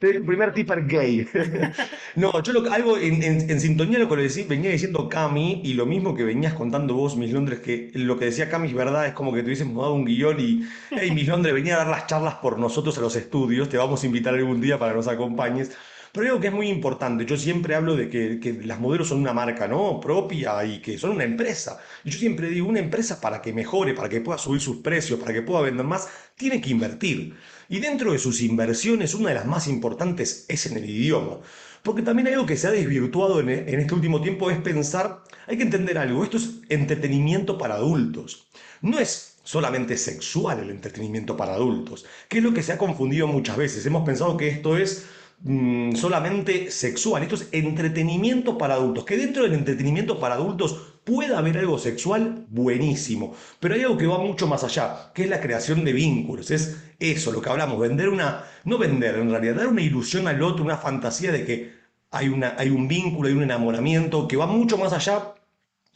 El 0.00 0.24
primer 0.24 0.54
tipper 0.54 0.86
gay. 0.86 1.28
No, 2.16 2.42
yo 2.42 2.52
lo, 2.54 2.72
algo 2.72 2.96
en, 2.96 3.22
en, 3.22 3.60
sintonía 3.60 3.98
lo 3.98 4.08
que 4.08 4.16
le 4.16 4.44
venía 4.44 4.70
diciendo 4.70 5.08
Cami 5.08 5.60
y 5.62 5.74
lo 5.74 5.86
mismo 5.86 6.14
que 6.14 6.24
venías 6.24 6.54
contando 6.54 6.94
vos, 6.94 7.16
Miss 7.16 7.32
Londres, 7.32 7.60
que 7.60 7.90
lo 7.94 8.18
que 8.18 8.24
decía 8.24 8.48
Cami 8.48 8.68
es 8.68 8.74
verdad, 8.74 9.06
es 9.06 9.12
como 9.12 9.32
que 9.32 9.40
te 9.40 9.46
hubiésemos 9.46 9.76
dado 9.76 9.94
un 9.94 10.04
guion 10.04 10.40
y, 10.40 10.62
hey, 10.90 11.12
Miss 11.12 11.28
Londres, 11.28 11.54
venía 11.54 11.74
a 11.74 11.78
dar 11.78 11.88
las 11.88 12.06
charlas 12.06 12.36
por 12.36 12.58
nosotros 12.58 12.96
a 12.98 13.02
los 13.02 13.14
estudios, 13.14 13.68
te 13.68 13.76
vamos 13.76 14.02
a 14.02 14.06
invitar 14.06 14.34
algún 14.34 14.60
día 14.60 14.78
para 14.78 14.92
que 14.92 14.96
nos 14.96 15.06
acompañes. 15.06 15.76
Pero 16.12 16.26
algo 16.26 16.40
que 16.40 16.48
es 16.48 16.52
muy 16.52 16.68
importante, 16.68 17.24
yo 17.24 17.36
siempre 17.36 17.74
hablo 17.74 17.96
de 17.96 18.08
que, 18.08 18.40
que, 18.40 18.52
las 18.64 18.80
modelos 18.80 19.08
son 19.08 19.18
una 19.18 19.32
marca 19.32 19.68
¿no? 19.68 20.00
propia 20.00 20.64
y 20.64 20.80
que 20.80 20.98
son 20.98 21.10
una 21.12 21.24
empresa. 21.24 21.80
Y 22.04 22.10
yo 22.10 22.18
siempre 22.18 22.48
digo, 22.48 22.68
una 22.68 22.80
empresa 22.80 23.20
para 23.20 23.42
que 23.42 23.52
mejore, 23.52 23.94
para 23.94 24.08
que 24.08 24.20
pueda 24.20 24.38
subir 24.38 24.60
sus 24.60 24.78
precios, 24.78 25.20
para 25.20 25.32
que 25.32 25.42
pueda 25.42 25.62
vender 25.62 25.86
más, 25.86 26.08
tiene 26.36 26.60
que 26.60 26.70
invertir. 26.70 27.34
Y 27.68 27.80
dentro 27.80 28.12
de 28.12 28.18
sus 28.18 28.40
inversiones, 28.40 29.14
una 29.14 29.30
de 29.30 29.34
las 29.34 29.46
más 29.46 29.68
importantes 29.68 30.46
es 30.48 30.66
en 30.66 30.78
el 30.78 30.88
idioma. 30.88 31.38
Porque 31.82 32.02
también 32.02 32.28
algo 32.28 32.46
que 32.46 32.56
se 32.56 32.66
ha 32.66 32.70
desvirtuado 32.70 33.40
en, 33.40 33.50
en 33.50 33.80
este 33.80 33.94
último 33.94 34.20
tiempo 34.20 34.50
es 34.50 34.58
pensar, 34.58 35.22
hay 35.46 35.56
que 35.56 35.62
entender 35.62 35.98
algo, 35.98 36.24
esto 36.24 36.38
es 36.38 36.60
entretenimiento 36.68 37.58
para 37.58 37.74
adultos. 37.74 38.48
No 38.80 38.98
es 38.98 39.38
solamente 39.48 39.96
sexual 39.96 40.60
el 40.60 40.70
entretenimiento 40.70 41.34
para 41.36 41.54
adultos, 41.54 42.04
que 42.28 42.38
es 42.38 42.44
lo 42.44 42.52
que 42.52 42.62
se 42.62 42.72
ha 42.72 42.78
confundido 42.78 43.26
muchas 43.26 43.56
veces. 43.56 43.86
Hemos 43.86 44.04
pensado 44.04 44.36
que 44.36 44.48
esto 44.48 44.76
es 44.76 45.06
Mm, 45.40 45.94
solamente 45.94 46.70
sexual. 46.70 47.22
Esto 47.22 47.36
es 47.36 47.48
entretenimiento 47.52 48.58
para 48.58 48.74
adultos. 48.74 49.04
Que 49.04 49.16
dentro 49.16 49.44
del 49.44 49.54
entretenimiento 49.54 50.18
para 50.18 50.34
adultos 50.34 50.98
pueda 51.04 51.38
haber 51.38 51.58
algo 51.58 51.78
sexual, 51.78 52.46
buenísimo. 52.48 53.34
Pero 53.60 53.74
hay 53.74 53.82
algo 53.82 53.96
que 53.96 54.06
va 54.06 54.18
mucho 54.18 54.46
más 54.46 54.64
allá, 54.64 55.12
que 55.14 55.24
es 55.24 55.30
la 55.30 55.40
creación 55.40 55.84
de 55.84 55.92
vínculos. 55.92 56.50
Es 56.50 56.76
eso, 56.98 57.32
lo 57.32 57.40
que 57.40 57.50
hablamos, 57.50 57.78
vender 57.78 58.08
una, 58.08 58.44
no 58.64 58.78
vender, 58.78 59.16
en 59.16 59.30
realidad, 59.30 59.54
dar 59.56 59.68
una 59.68 59.82
ilusión 59.82 60.26
al 60.28 60.42
otro, 60.42 60.64
una 60.64 60.76
fantasía 60.76 61.32
de 61.32 61.44
que 61.44 61.72
hay, 62.10 62.28
una, 62.28 62.54
hay 62.58 62.70
un 62.70 62.88
vínculo, 62.88 63.28
hay 63.28 63.34
un 63.34 63.42
enamoramiento 63.44 64.26
que 64.28 64.36
va 64.36 64.46
mucho 64.46 64.76
más 64.76 64.92
allá 64.92 65.34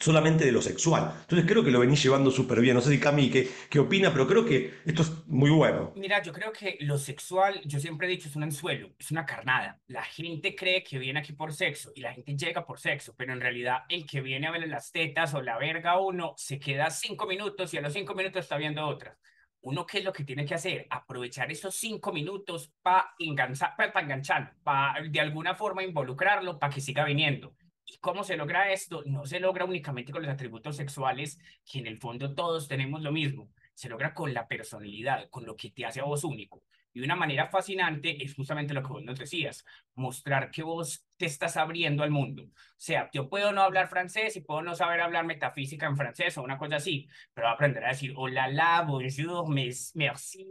solamente 0.03 0.45
de 0.45 0.53
lo 0.53 0.61
sexual. 0.61 1.15
Entonces 1.21 1.47
creo 1.49 1.63
que 1.63 1.71
lo 1.71 1.79
venís 1.79 2.03
llevando 2.03 2.31
súper 2.31 2.61
bien. 2.61 2.75
No 2.75 2.81
sé 2.81 2.91
si 2.91 2.99
Cami 2.99 3.31
qué, 3.31 3.49
qué 3.71 3.79
opina, 3.79 4.13
pero 4.13 4.27
creo 4.27 4.45
que 4.45 4.75
esto 4.85 5.03
es 5.03 5.27
muy 5.27 5.51
bueno. 5.51 5.93
Mira, 5.95 6.21
yo 6.23 6.33
creo 6.33 6.53
que 6.53 6.77
lo 6.81 6.99
sexual, 6.99 7.61
yo 7.65 7.79
siempre 7.79 8.09
he 8.09 8.11
dicho, 8.11 8.29
es 8.29 8.35
un 8.35 8.43
anzuelo, 8.43 8.91
es 8.99 9.13
una 9.13 9.25
carnada. 9.25 9.81
La 9.87 10.03
gente 10.03 10.57
cree 10.57 10.83
que 10.83 10.99
viene 10.99 11.21
aquí 11.21 11.33
por 11.33 11.53
sexo 11.53 11.93
y 11.95 12.01
la 12.01 12.13
gente 12.13 12.37
llega 12.37 12.67
por 12.67 12.81
sexo, 12.81 13.15
pero 13.17 13.33
en 13.33 13.41
realidad 13.41 13.83
el 13.89 14.05
que 14.05 14.21
viene 14.21 14.49
a 14.49 14.51
ver 14.51 14.67
las 14.69 14.91
tetas 14.91 15.35
o 15.35 15.43
la 15.43 15.57
verga 15.59 16.01
uno 16.01 16.35
se 16.37 16.59
queda 16.59 16.91
cinco 16.91 17.27
minutos 17.27 17.73
y 17.73 17.79
a 17.79 17.81
los 17.81 17.93
cinco 17.93 18.15
minutos 18.15 18.43
está 18.43 18.57
viendo 18.57 18.85
otras. 18.85 19.17
Uno, 19.61 19.87
¿qué 19.87 19.99
es 19.99 20.05
lo 20.05 20.13
que 20.13 20.25
tiene 20.25 20.45
que 20.45 20.55
hacer? 20.55 20.89
Aprovechar 20.91 21.53
esos 21.53 21.77
cinco 21.77 22.13
minutos 22.13 22.73
para 22.83 23.15
enganchar, 23.21 23.77
para 23.77 24.01
enganchar, 24.01 24.57
para 24.65 25.01
de 25.09 25.21
alguna 25.21 25.55
forma 25.55 25.85
involucrarlo 25.85 26.59
para 26.59 26.75
que 26.75 26.81
siga 26.81 27.05
viniendo 27.05 27.55
¿Y 27.93 27.99
cómo 27.99 28.25
se 28.25 28.39
logra 28.39 28.73
esto? 28.73 29.03
No 29.05 29.27
se 29.27 29.39
logra 29.39 29.67
únicamente 29.67 30.13
con 30.13 30.23
los 30.23 30.33
atributos 30.33 30.77
sexuales, 30.77 31.39
que 31.71 31.79
en 31.79 31.87
el 31.87 31.99
fondo 31.99 32.35
todos 32.35 32.67
tenemos 32.67 33.03
lo 33.03 33.13
mismo. 33.13 33.51
Se 33.75 33.91
logra 33.91 34.15
con 34.15 34.33
la 34.33 34.49
personalidad, 34.49 35.29
con 35.29 35.45
lo 35.45 35.55
que 35.57 35.71
te 35.71 35.85
hace 35.85 36.01
a 36.01 36.05
vos 36.05 36.25
único. 36.25 36.63
Y 36.93 37.03
una 37.03 37.17
manera 37.17 37.49
fascinante 37.49 38.23
es 38.23 38.35
justamente 38.35 38.75
lo 38.75 38.83
que 38.83 38.89
vos 38.89 39.03
nos 39.03 39.19
decías, 39.19 39.65
mostrar 39.95 40.51
que 40.51 40.63
vos 40.63 41.07
te 41.17 41.27
estás 41.27 41.57
abriendo 41.57 42.03
al 42.03 42.11
mundo. 42.11 42.45
O 42.45 42.85
sea, 42.85 43.09
yo 43.13 43.29
puedo 43.29 43.53
no 43.53 43.63
hablar 43.63 43.89
francés 43.89 44.37
y 44.37 44.41
puedo 44.41 44.63
no 44.63 44.75
saber 44.75 45.01
hablar 45.01 45.25
metafísica 45.25 45.87
en 45.87 45.97
francés 45.97 46.37
o 46.37 46.43
una 46.43 46.59
cosa 46.59 46.77
así, 46.77 47.09
pero 47.33 47.49
aprender 47.49 47.85
a 47.85 47.91
decir 47.91 48.13
hola, 48.17 48.49
la, 48.49 48.83
bonjour, 48.83 49.49
merci, 49.49 50.47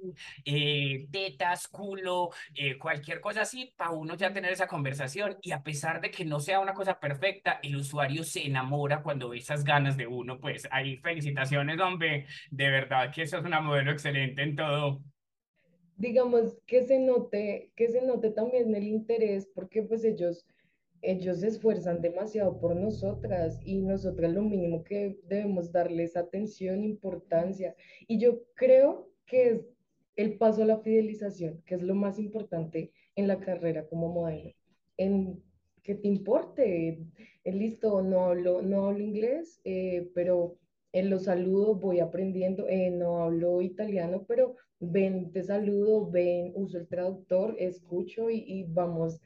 eh, 0.46 1.08
tetas, 1.12 1.68
culo, 1.68 2.30
eh, 2.56 2.78
cualquier 2.78 3.20
cosa 3.20 3.42
así, 3.42 3.74
para 3.76 3.92
uno 3.92 4.16
ya 4.16 4.32
tener 4.32 4.52
esa 4.52 4.68
conversación. 4.68 5.38
Y 5.42 5.52
a 5.52 5.62
pesar 5.62 6.00
de 6.02 6.12
que 6.12 6.26
no 6.26 6.40
sea 6.40 6.60
una 6.60 6.74
cosa 6.74 7.00
perfecta, 7.00 7.60
el 7.64 7.76
usuario 7.76 8.24
se 8.24 8.46
enamora 8.46 9.02
cuando 9.04 9.30
ve 9.30 9.40
esas 9.40 9.64
ganas 9.64 9.98
de 9.98 10.08
uno. 10.08 10.40
Pues 10.40 10.68
ahí 10.72 10.98
felicitaciones, 10.98 11.80
hombre, 11.82 12.28
de 12.50 12.70
verdad 12.70 13.12
que 13.14 13.24
eso 13.24 13.38
es 13.38 13.44
una 13.46 13.60
modelo 13.62 13.92
excelente 13.92 14.42
en 14.42 14.56
todo 14.56 15.04
digamos, 16.02 16.58
que 16.66 16.84
se 16.84 17.00
note, 17.00 17.72
que 17.76 17.88
se 17.88 18.02
note 18.02 18.32
también 18.32 18.74
el 18.76 18.88
interés, 18.88 19.48
porque 19.54 19.84
pues 19.84 20.04
ellos, 20.04 20.48
ellos 21.04 21.40
se 21.40 21.48
esfuerzan 21.48 22.02
demasiado 22.02 22.60
por 22.60 22.76
nosotras 22.76 23.60
y 23.64 23.82
nosotras 23.82 24.34
lo 24.34 24.42
mínimo 24.42 24.84
que 24.84 25.20
debemos 25.24 25.72
darles 25.72 26.18
atención, 26.18 26.84
importancia. 26.84 27.76
Y 28.08 28.18
yo 28.18 28.42
creo 28.56 29.12
que 29.28 29.50
es 29.50 29.62
el 30.16 30.38
paso 30.38 30.64
a 30.64 30.66
la 30.66 30.80
fidelización, 30.80 31.62
que 31.66 31.76
es 31.76 31.84
lo 31.84 31.94
más 31.94 32.18
importante 32.18 32.92
en 33.16 33.28
la 33.28 33.40
carrera 33.40 33.88
como 33.88 34.10
modelo. 34.10 34.54
En 34.98 35.42
que 35.84 35.96
te 35.96 36.08
importe, 36.08 37.00
eh, 37.44 37.52
listo, 37.54 38.02
no 38.02 38.26
hablo, 38.26 38.62
no 38.64 38.88
hablo 38.88 39.04
inglés, 39.04 39.62
eh, 39.64 40.10
pero 40.16 40.58
en 40.94 41.10
los 41.12 41.26
saludos 41.26 41.80
voy 41.80 42.00
aprendiendo, 42.00 42.68
eh, 42.68 42.90
no 42.90 43.24
hablo 43.24 43.62
italiano, 43.62 44.26
pero 44.28 44.56
ven, 44.82 45.32
te 45.32 45.44
saludo, 45.44 46.10
ven, 46.10 46.52
uso 46.56 46.78
el 46.80 46.88
traductor, 46.88 47.56
escucho 47.60 48.30
y, 48.30 48.44
y 48.46 48.64
vamos 48.64 49.22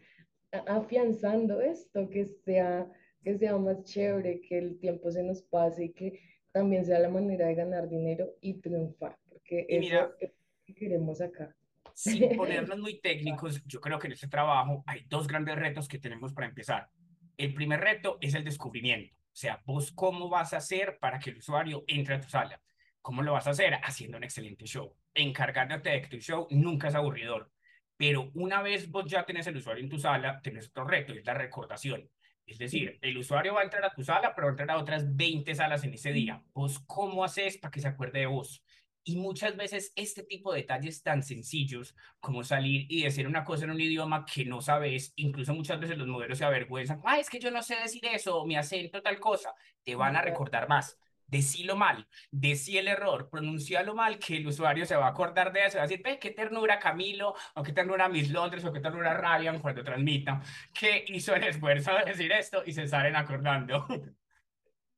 afianzando 0.68 1.62
esto, 1.62 2.10
que 2.10 2.26
sea, 2.26 2.92
que 3.24 3.38
sea 3.38 3.58
más 3.58 3.84
chévere, 3.84 4.42
que 4.42 4.58
el 4.58 4.80
tiempo 4.80 5.12
se 5.12 5.24
nos 5.24 5.42
pase 5.42 5.86
y 5.86 5.94
que 5.94 6.20
también 6.52 6.86
sea 6.86 7.00
la 7.00 7.10
manera 7.10 7.48
de 7.48 7.56
ganar 7.56 7.90
dinero 7.90 8.36
y 8.42 8.56
triunfar, 8.56 9.18
porque 9.30 9.66
eso 9.70 10.16
es 10.20 10.30
lo 10.30 10.36
que 10.66 10.74
queremos 10.74 11.22
acá. 11.22 11.56
Sin 11.94 12.36
ponernos 12.36 12.78
muy 12.80 13.00
técnicos, 13.00 13.64
yo 13.66 13.80
creo 13.80 13.98
que 13.98 14.08
en 14.08 14.14
este 14.14 14.28
trabajo 14.28 14.84
hay 14.86 15.06
dos 15.08 15.28
grandes 15.28 15.56
retos 15.56 15.88
que 15.88 16.00
tenemos 16.00 16.34
para 16.34 16.48
empezar. 16.48 16.90
El 17.38 17.54
primer 17.54 17.80
reto 17.80 18.18
es 18.20 18.34
el 18.36 18.44
descubrimiento, 18.44 19.16
o 19.16 19.36
sea, 19.36 19.62
vos 19.66 19.92
cómo 19.92 20.30
vas 20.30 20.54
a 20.54 20.58
hacer 20.58 20.98
para 21.00 21.20
que 21.20 21.30
el 21.30 21.38
usuario 21.38 21.84
entre 21.88 22.16
a 22.16 22.22
tu 22.22 22.30
sala. 22.30 22.62
¿Cómo 23.02 23.22
lo 23.22 23.34
vas 23.34 23.48
a 23.48 23.52
hacer? 23.52 23.76
Haciendo 23.84 24.18
un 24.18 24.24
excelente 24.24 24.66
show. 24.66 24.96
Encargándote 25.16 25.90
de 25.90 26.02
que 26.02 26.10
tu 26.10 26.18
show 26.18 26.48
nunca 26.52 26.90
es 26.90 26.96
aburridor. 26.96 27.52
Pero 27.98 28.32
una 28.36 28.62
vez 28.62 28.90
vos 28.92 29.06
ya 29.10 29.26
tenés 29.26 29.48
el 29.48 29.58
usuario 29.58 29.84
en 29.84 29.90
tu 29.90 29.98
sala, 29.98 30.42
tenés 30.42 30.68
otro 30.68 30.86
reto, 30.86 31.14
es 31.14 31.26
la 31.26 31.34
recordación. 31.34 32.10
Es 32.46 32.60
decir, 32.60 33.00
el 33.02 33.18
usuario 33.18 33.56
va 33.56 33.62
a 33.62 33.64
entrar 33.64 33.84
a 33.84 33.94
tu 33.94 34.04
sala, 34.04 34.36
pero 34.36 34.48
va 34.48 34.52
a 34.52 34.54
entrar 34.54 34.72
a 34.72 34.78
otras 34.78 35.16
20 35.16 35.56
salas 35.56 35.84
en 35.84 35.94
ese 35.94 36.12
día. 36.12 36.44
¿Vos 36.54 36.80
cómo 36.86 37.24
haces 37.24 37.58
para 37.58 37.72
que 37.72 37.80
se 37.80 37.88
acuerde 37.88 38.20
de 38.20 38.26
vos? 38.28 38.64
Y 39.04 39.18
muchas 39.18 39.56
veces 39.56 39.94
este 39.96 40.24
tipo 40.24 40.52
de 40.52 40.62
detalles 40.62 41.02
tan 41.02 41.24
sencillos 41.24 41.96
como 42.20 42.44
salir 42.44 42.86
y 42.90 43.04
decir 43.04 43.28
una 43.28 43.44
cosa 43.44 43.66
en 43.66 43.72
un 43.72 43.82
idioma 43.82 44.26
que 44.26 44.46
no 44.46 44.62
sabes, 44.62 45.14
incluso 45.16 45.54
muchas 45.54 45.80
veces 45.80 45.98
los 45.98 46.08
modelos 46.08 46.38
se 46.38 46.46
avergüenzan, 46.46 47.02
ah, 47.06 47.20
es 47.20 47.30
que 47.30 47.40
yo 47.40 47.52
no 47.52 47.62
sé 47.62 47.76
decir 47.76 48.04
eso, 48.06 48.46
mi 48.46 48.56
acento, 48.56 49.02
tal 49.02 49.20
cosa, 49.20 49.54
te 49.84 49.96
van 49.96 50.16
a 50.16 50.22
recordar 50.22 50.68
más 50.68 51.00
decílo 51.28 51.76
mal, 51.76 52.08
decí 52.32 52.78
el 52.78 52.88
error, 52.88 53.30
pronuncialo 53.30 53.96
mal, 53.96 54.20
que 54.20 54.38
el 54.38 54.48
usuario 54.48 54.86
se 54.86 54.96
va 54.96 55.08
a 55.08 55.10
acordar 55.10 55.52
de 55.52 55.66
eso, 55.66 55.78
va 55.78 55.84
a 55.84 55.88
decir, 55.88 56.04
qué 56.20 56.32
ternura 56.32 56.80
Camilo, 56.80 57.34
o 57.56 57.64
qué 57.64 57.74
ternura 57.74 58.10
Miss 58.10 58.30
Londres, 58.30 58.64
o 58.66 58.72
qué 58.72 58.80
ternura 58.80 59.14
Ryan 59.16 59.60
cuando 59.60 59.84
transmitan, 59.84 60.42
que 60.74 61.06
hizo 61.08 61.36
el 61.36 61.44
esfuerzo 61.44 61.94
de 61.94 62.06
decir 62.06 62.32
esto 62.32 62.64
y 62.66 62.74
se 62.74 62.88
salen 62.88 63.16
acordando. 63.16 63.86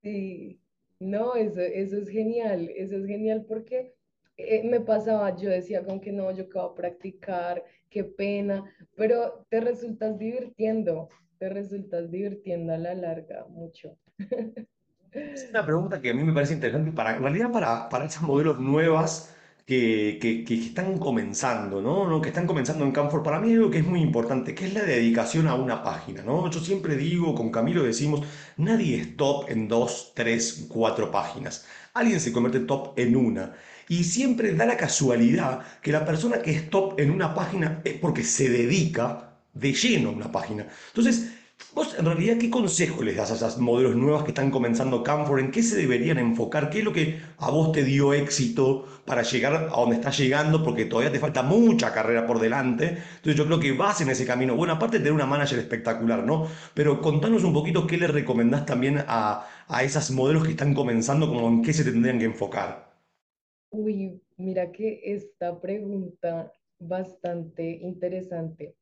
Sí, 0.04 0.62
no, 1.00 1.36
eso, 1.36 1.60
eso 1.60 1.98
es 1.98 2.08
genial, 2.08 2.70
eso 2.76 2.96
es 2.98 3.06
genial 3.08 3.46
porque 3.46 3.94
eh, 4.38 4.64
me 4.64 4.80
pasaba, 4.80 5.36
yo 5.36 5.50
decía 5.50 5.84
como 5.84 6.00
que 6.00 6.12
no, 6.12 6.32
yo 6.32 6.44
acabo 6.44 6.70
de 6.70 6.76
practicar, 6.76 7.64
qué 7.90 8.04
pena, 8.04 8.64
pero 8.96 9.46
te 9.50 9.60
resultas 9.60 10.18
divirtiendo, 10.18 11.10
te 11.40 11.50
resultas 11.50 12.10
divirtiendo 12.12 12.74
a 12.74 12.78
la 12.78 12.94
larga 12.94 13.46
mucho. 13.50 13.98
Es 15.18 15.50
una 15.50 15.66
pregunta 15.66 16.02
que 16.02 16.12
a 16.12 16.14
mí 16.14 16.24
me 16.24 16.34
parece 16.34 16.54
interesante, 16.54 16.92
para, 16.92 17.16
en 17.16 17.24
realidad 17.24 17.52
para, 17.52 17.90
para 17.90 18.06
esas 18.06 18.22
modelos 18.24 18.60
nuevas 18.60 19.34
que, 19.66 20.18
que, 20.22 20.44
que 20.44 20.54
están 20.56 20.98
comenzando, 20.98 21.82
¿no? 21.82 22.08
¿no? 22.08 22.22
Que 22.22 22.30
están 22.30 22.48
comenzando 22.48 22.86
en 22.86 22.92
Canfor. 22.92 23.24
Para 23.24 23.40
mí 23.40 23.54
algo 23.54 23.70
que 23.70 23.80
es 23.80 23.86
muy 23.86 24.02
importante, 24.02 24.54
que 24.56 24.66
es 24.66 24.74
la 24.74 24.84
dedicación 24.84 25.48
a 25.48 25.56
una 25.56 25.84
página, 25.84 26.22
¿no? 26.24 26.50
Yo 26.50 26.60
siempre 26.60 26.96
digo, 26.96 27.36
con 27.36 27.52
Camilo 27.52 27.84
decimos, 27.84 28.22
nadie 28.58 29.00
es 29.00 29.18
top 29.18 29.50
en 29.50 29.68
dos, 29.68 30.12
tres, 30.16 30.66
cuatro 30.70 31.12
páginas. 31.12 31.66
Alguien 31.94 32.20
se 32.20 32.32
convierte 32.32 32.60
top 32.62 32.98
en 32.98 33.16
una. 33.16 33.54
Y 33.90 34.04
siempre 34.04 34.54
da 34.54 34.66
la 34.66 34.78
casualidad 34.78 35.62
que 35.82 35.92
la 35.92 36.06
persona 36.06 36.42
que 36.42 36.52
es 36.52 36.70
top 36.70 37.00
en 37.00 37.12
una 37.12 37.34
página 37.34 37.82
es 37.84 37.94
porque 37.96 38.24
se 38.24 38.50
dedica 38.50 39.38
de 39.54 39.74
lleno 39.74 40.10
a 40.10 40.12
una 40.12 40.32
página. 40.32 40.68
Entonces, 40.90 41.32
Vos, 41.74 41.96
en 41.98 42.06
realidad, 42.06 42.38
¿qué 42.40 42.50
consejo 42.50 43.04
les 43.04 43.16
das 43.16 43.32
a 43.32 43.36
esas 43.36 43.58
modelos 43.60 43.96
nuevas 43.96 44.24
que 44.24 44.32
están 44.32 44.52
comenzando 44.52 45.04
Camfor? 45.04 45.40
¿En 45.40 45.52
qué 45.52 45.62
se 45.64 45.76
deberían 45.78 46.18
enfocar? 46.18 46.70
¿Qué 46.70 46.80
es 46.80 46.84
lo 46.86 46.92
que 46.94 47.22
a 47.38 47.50
vos 47.52 47.72
te 47.72 47.84
dio 47.84 48.14
éxito 48.14 48.86
para 49.06 49.22
llegar 49.22 49.54
a 49.56 49.76
donde 49.80 49.96
estás 49.98 50.18
llegando? 50.18 50.64
Porque 50.64 50.86
todavía 50.86 51.12
te 51.12 51.20
falta 51.20 51.44
mucha 51.44 51.94
carrera 51.94 52.26
por 52.26 52.40
delante. 52.40 52.86
Entonces, 53.18 53.36
yo 53.36 53.46
creo 53.46 53.60
que 53.60 53.72
vas 53.74 54.02
en 54.02 54.10
ese 54.10 54.26
camino. 54.26 54.56
Bueno, 54.56 54.74
aparte 54.74 54.98
de 54.98 55.04
tener 55.04 55.14
una 55.14 55.26
manager 55.28 55.60
espectacular, 55.60 56.24
¿no? 56.26 56.48
Pero 56.74 57.02
contanos 57.02 57.44
un 57.44 57.54
poquito 57.54 57.86
qué 57.88 57.98
le 57.98 58.08
recomendás 58.08 58.66
también 58.66 59.04
a, 59.08 59.46
a 59.68 59.84
esas 59.84 60.12
modelos 60.12 60.44
que 60.46 60.52
están 60.52 60.74
comenzando, 60.74 61.28
como 61.28 61.48
en 61.48 61.62
qué 61.64 61.74
se 61.74 61.84
tendrían 61.84 62.20
que 62.20 62.26
enfocar. 62.26 62.88
Uy, 63.72 64.22
mira 64.36 64.72
que 64.74 65.00
esta 65.04 65.62
pregunta 65.62 66.52
bastante 66.80 67.64
interesante, 67.82 68.76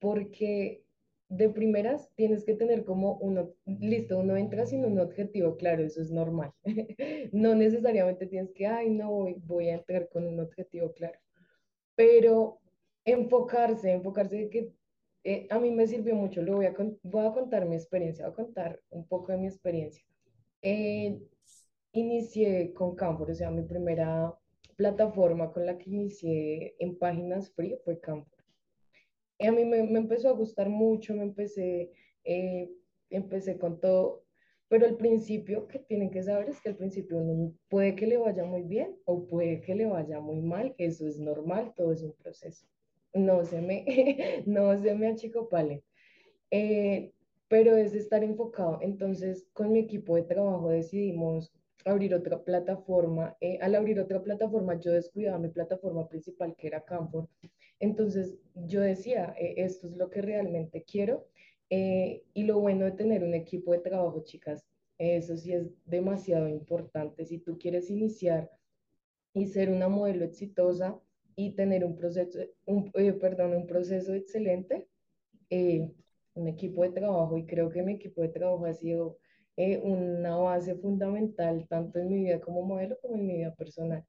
porque 0.00 0.84
de 1.28 1.50
primeras 1.50 2.10
tienes 2.14 2.44
que 2.44 2.54
tener 2.54 2.84
como 2.84 3.18
uno, 3.18 3.52
listo, 3.66 4.18
uno 4.18 4.36
entra 4.36 4.66
sin 4.66 4.84
un 4.84 4.98
objetivo, 4.98 5.56
claro, 5.56 5.84
eso 5.84 6.00
es 6.00 6.10
normal. 6.10 6.52
no 7.32 7.54
necesariamente 7.54 8.26
tienes 8.26 8.52
que, 8.52 8.66
ay, 8.66 8.90
no, 8.90 9.26
voy, 9.44 9.68
a 9.68 9.74
entrar 9.74 10.08
con 10.08 10.26
un 10.26 10.40
objetivo 10.40 10.92
claro. 10.92 11.18
Pero 11.94 12.60
enfocarse, 13.04 13.92
enfocarse 13.92 14.48
que 14.48 14.72
eh, 15.24 15.46
a 15.50 15.58
mí 15.58 15.70
me 15.70 15.86
sirvió 15.86 16.14
mucho, 16.14 16.42
lo 16.42 16.56
voy 16.56 16.66
a, 16.66 16.74
voy 17.02 17.26
a 17.26 17.32
contar 17.32 17.66
mi 17.66 17.76
experiencia, 17.76 18.24
voy 18.26 18.32
a 18.32 18.36
contar 18.36 18.80
un 18.90 19.06
poco 19.06 19.32
de 19.32 19.38
mi 19.38 19.48
experiencia. 19.48 20.04
Eh, 20.62 21.20
inicié 21.92 22.72
con 22.72 22.96
Canfor, 22.96 23.30
o 23.30 23.34
sea, 23.34 23.50
mi 23.50 23.62
primera 23.62 24.34
plataforma 24.76 25.52
con 25.52 25.66
la 25.66 25.76
que 25.76 25.90
inicié 25.90 26.76
en 26.78 26.98
páginas 26.98 27.50
free 27.50 27.76
fue 27.84 28.00
Canfor 28.00 28.37
a 29.40 29.52
mí 29.52 29.64
me, 29.64 29.78
empezó 29.78 30.28
a 30.28 30.32
gustar 30.32 30.68
mucho, 30.68 31.14
me 31.14 31.22
empecé, 31.22 31.92
eh, 32.24 32.70
empecé 33.10 33.58
con 33.58 33.80
todo, 33.80 34.24
pero 34.68 34.86
el 34.86 34.96
principio 34.96 35.66
que 35.68 35.78
tienen 35.78 36.10
que 36.10 36.22
saber 36.22 36.48
es 36.48 36.60
que 36.60 36.70
al 36.70 36.76
principio 36.76 37.18
uno 37.18 37.54
puede 37.68 37.94
que 37.94 38.06
le 38.06 38.18
vaya 38.18 38.44
muy 38.44 38.62
bien 38.62 38.96
o 39.04 39.26
puede 39.26 39.60
que 39.60 39.74
le 39.74 39.86
vaya 39.86 40.20
muy 40.20 40.40
mal, 40.40 40.74
eso 40.78 41.06
es 41.06 41.18
normal, 41.18 41.72
todo 41.76 41.92
es 41.92 42.02
un 42.02 42.12
proceso. 42.12 42.66
No 43.14 43.44
se 43.44 43.60
me, 43.62 43.84
no 44.46 44.78
se 44.80 44.94
me 44.94 45.08
achicopale. 45.08 45.82
Eh, 46.50 47.12
pero 47.48 47.76
es 47.76 47.94
estar 47.94 48.22
enfocado. 48.22 48.78
Entonces, 48.82 49.46
con 49.54 49.72
mi 49.72 49.80
equipo 49.80 50.16
de 50.16 50.22
trabajo 50.22 50.68
decidimos 50.68 51.52
abrir 51.84 52.14
otra 52.14 52.42
plataforma. 52.42 53.36
Eh, 53.40 53.58
al 53.62 53.74
abrir 53.74 53.98
otra 54.00 54.22
plataforma, 54.22 54.78
yo 54.78 54.92
descuidaba 54.92 55.38
mi 55.38 55.48
plataforma 55.48 56.08
principal, 56.08 56.54
que 56.56 56.66
era 56.66 56.84
Campo, 56.84 57.28
entonces 57.80 58.38
yo 58.54 58.80
decía, 58.80 59.34
eh, 59.38 59.54
esto 59.58 59.86
es 59.86 59.96
lo 59.96 60.10
que 60.10 60.22
realmente 60.22 60.84
quiero. 60.84 61.28
Eh, 61.70 62.22
y 62.32 62.44
lo 62.44 62.60
bueno 62.60 62.86
de 62.86 62.92
tener 62.92 63.22
un 63.22 63.34
equipo 63.34 63.72
de 63.72 63.78
trabajo, 63.78 64.22
chicas, 64.24 64.64
eso 64.98 65.36
sí 65.36 65.52
es 65.52 65.68
demasiado 65.84 66.48
importante. 66.48 67.24
Si 67.26 67.38
tú 67.38 67.58
quieres 67.58 67.90
iniciar 67.90 68.50
y 69.34 69.46
ser 69.46 69.70
una 69.70 69.88
modelo 69.88 70.24
exitosa 70.24 70.98
y 71.36 71.52
tener 71.52 71.84
un 71.84 71.94
proceso, 71.96 72.40
eh, 72.40 73.12
perdón, 73.12 73.54
un 73.54 73.66
proceso 73.66 74.14
excelente, 74.14 74.88
un 75.50 76.48
equipo 76.48 76.82
de 76.82 76.90
trabajo, 76.90 77.36
y 77.36 77.46
creo 77.46 77.70
que 77.70 77.82
mi 77.82 77.94
equipo 77.94 78.22
de 78.22 78.28
trabajo 78.28 78.66
ha 78.66 78.74
sido 78.74 79.18
una 79.82 80.36
base 80.36 80.74
fundamental 80.76 81.66
tanto 81.68 81.98
en 81.98 82.08
mi 82.08 82.24
vida 82.24 82.40
como 82.40 82.62
modelo 82.62 82.96
como 83.00 83.16
en 83.16 83.26
mi 83.26 83.36
vida 83.38 83.54
personal. 83.54 84.04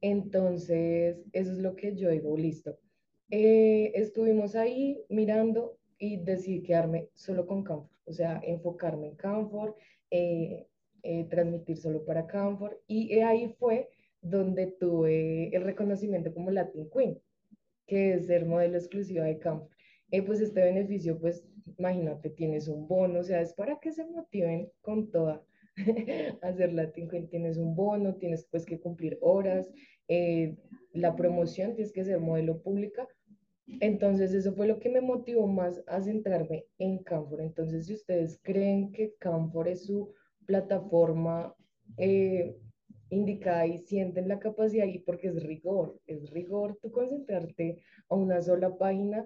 Entonces, 0.00 1.18
eso 1.32 1.52
es 1.52 1.58
lo 1.58 1.76
que 1.76 1.94
yo 1.96 2.10
digo, 2.10 2.36
listo 2.36 2.78
eh, 3.32 3.92
estuvimos 3.94 4.56
ahí 4.56 5.04
mirando 5.08 5.78
y 5.98 6.16
decidí 6.16 6.62
quedarme 6.62 7.10
solo 7.14 7.46
con 7.46 7.62
Canfor, 7.62 7.90
o 8.04 8.12
sea, 8.12 8.40
enfocarme 8.42 9.06
en 9.06 9.14
Canfor, 9.14 9.76
eh, 10.10 10.66
eh, 11.04 11.24
transmitir 11.30 11.76
solo 11.76 12.04
para 12.04 12.26
Canfor, 12.26 12.82
y 12.88 13.20
ahí 13.20 13.54
fue 13.58 13.88
donde 14.20 14.66
tuve 14.66 15.54
el 15.54 15.62
reconocimiento 15.62 16.34
como 16.34 16.50
Latin 16.50 16.90
Queen, 16.90 17.20
que 17.86 18.14
es 18.14 18.26
ser 18.26 18.46
modelo 18.46 18.76
exclusiva 18.76 19.24
de 19.24 19.38
Canfor. 19.38 19.68
pues 20.26 20.40
este 20.40 20.62
beneficio, 20.62 21.16
pues 21.20 21.46
imagínate, 21.78 22.30
tienes 22.30 22.66
un 22.66 22.88
bono, 22.88 23.20
o 23.20 23.22
sea, 23.22 23.40
es 23.40 23.54
para 23.54 23.78
que 23.78 23.92
se 23.92 24.04
motiven 24.06 24.72
con 24.80 25.12
toda 25.12 25.44
hacer 26.42 26.72
Latin 26.72 27.08
Queen, 27.08 27.28
tienes 27.28 27.58
un 27.58 27.76
bono, 27.76 28.16
tienes 28.16 28.44
pues 28.50 28.66
que 28.66 28.80
cumplir 28.80 29.18
horas, 29.20 29.70
la 30.92 31.14
promoción, 31.14 31.76
tienes 31.76 31.92
que 31.92 32.02
ser 32.02 32.18
modelo 32.18 32.60
pública, 32.62 33.06
entonces, 33.80 34.32
eso 34.32 34.52
fue 34.54 34.66
lo 34.66 34.78
que 34.78 34.88
me 34.88 35.00
motivó 35.00 35.46
más 35.46 35.82
a 35.86 36.02
centrarme 36.02 36.66
en 36.78 36.98
Canfor. 36.98 37.40
Entonces, 37.40 37.86
si 37.86 37.94
ustedes 37.94 38.40
creen 38.42 38.90
que 38.92 39.14
Canfor 39.18 39.68
es 39.68 39.86
su 39.86 40.12
plataforma 40.46 41.54
eh, 41.96 42.56
indicada 43.10 43.66
y 43.66 43.78
sienten 43.78 44.28
la 44.28 44.38
capacidad, 44.38 44.86
y 44.86 44.98
porque 44.98 45.28
es 45.28 45.42
rigor, 45.42 46.00
es 46.06 46.30
rigor 46.30 46.78
tú 46.82 46.90
concentrarte 46.90 47.82
a 48.08 48.14
una 48.14 48.40
sola 48.42 48.76
página, 48.76 49.24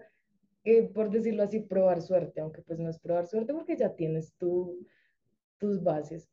eh, 0.65 0.83
por 0.83 1.11
decirlo 1.11 1.43
así, 1.43 1.61
probar 1.61 2.03
suerte, 2.03 2.41
aunque 2.41 2.63
pues 2.63 2.79
no 2.79 2.91
es 2.91 2.99
probar 2.99 3.27
suerte 3.27 3.53
porque 3.53 3.77
ya 3.77 3.95
tienes 3.95 4.35
tu, 4.35 4.87
tus 5.59 5.83
bases. 5.83 6.29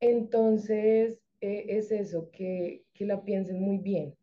Entonces, 0.00 1.20
eh, 1.40 1.64
es 1.68 1.90
eso, 1.90 2.30
que, 2.30 2.84
que 2.94 3.04
la 3.04 3.22
piensen 3.24 3.60
muy 3.60 3.78
bien, 3.78 4.14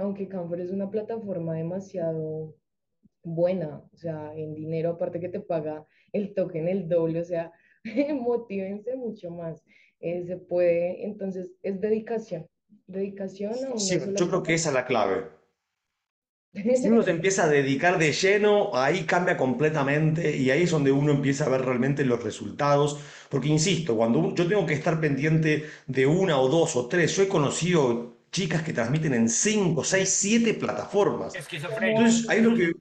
aunque 0.00 0.28
Canfor 0.28 0.60
es 0.60 0.70
una 0.70 0.90
plataforma 0.90 1.54
demasiado 1.54 2.56
buena, 3.22 3.82
o 3.92 3.96
sea, 3.96 4.34
en 4.34 4.54
dinero, 4.54 4.90
aparte 4.90 5.20
que 5.20 5.28
te 5.28 5.40
paga 5.40 5.86
el 6.12 6.34
token 6.34 6.68
el 6.68 6.88
doble, 6.88 7.20
o 7.20 7.24
sea, 7.24 7.52
motívense 8.14 8.96
mucho 8.96 9.30
más. 9.30 9.62
Eh, 10.00 10.24
se 10.26 10.36
puede, 10.38 11.04
entonces, 11.04 11.50
es 11.62 11.80
dedicación, 11.80 12.48
dedicación 12.86 13.52
a 13.52 13.68
una 13.72 13.78
Sí, 13.78 13.98
yo 14.16 14.28
creo 14.28 14.42
que 14.42 14.54
esa 14.54 14.70
es 14.70 14.74
la 14.74 14.86
clave. 14.86 15.40
Si 16.52 16.88
uno 16.88 17.02
se 17.04 17.12
empieza 17.12 17.44
a 17.44 17.48
dedicar 17.48 17.96
de 17.96 18.10
lleno, 18.10 18.74
ahí 18.74 19.04
cambia 19.04 19.36
completamente 19.36 20.36
y 20.36 20.50
ahí 20.50 20.62
es 20.62 20.70
donde 20.72 20.90
uno 20.90 21.12
empieza 21.12 21.44
a 21.44 21.48
ver 21.48 21.60
realmente 21.60 22.04
los 22.04 22.24
resultados. 22.24 22.98
Porque 23.28 23.46
insisto, 23.46 23.96
cuando 23.96 24.34
yo 24.34 24.48
tengo 24.48 24.66
que 24.66 24.74
estar 24.74 25.00
pendiente 25.00 25.66
de 25.86 26.06
una 26.06 26.40
o 26.40 26.48
dos 26.48 26.74
o 26.74 26.88
tres, 26.88 27.14
yo 27.14 27.22
he 27.22 27.28
conocido 27.28 28.19
chicas 28.30 28.62
que 28.62 28.72
transmiten 28.72 29.14
en 29.14 29.28
cinco, 29.28 29.84
seis, 29.84 30.08
siete 30.08 30.54
plataformas. 30.54 31.34
Esquizofrénico. 31.34 32.00
Entonces, 32.00 32.28
ahí 32.28 32.40
lo 32.40 32.54
que 32.54 32.72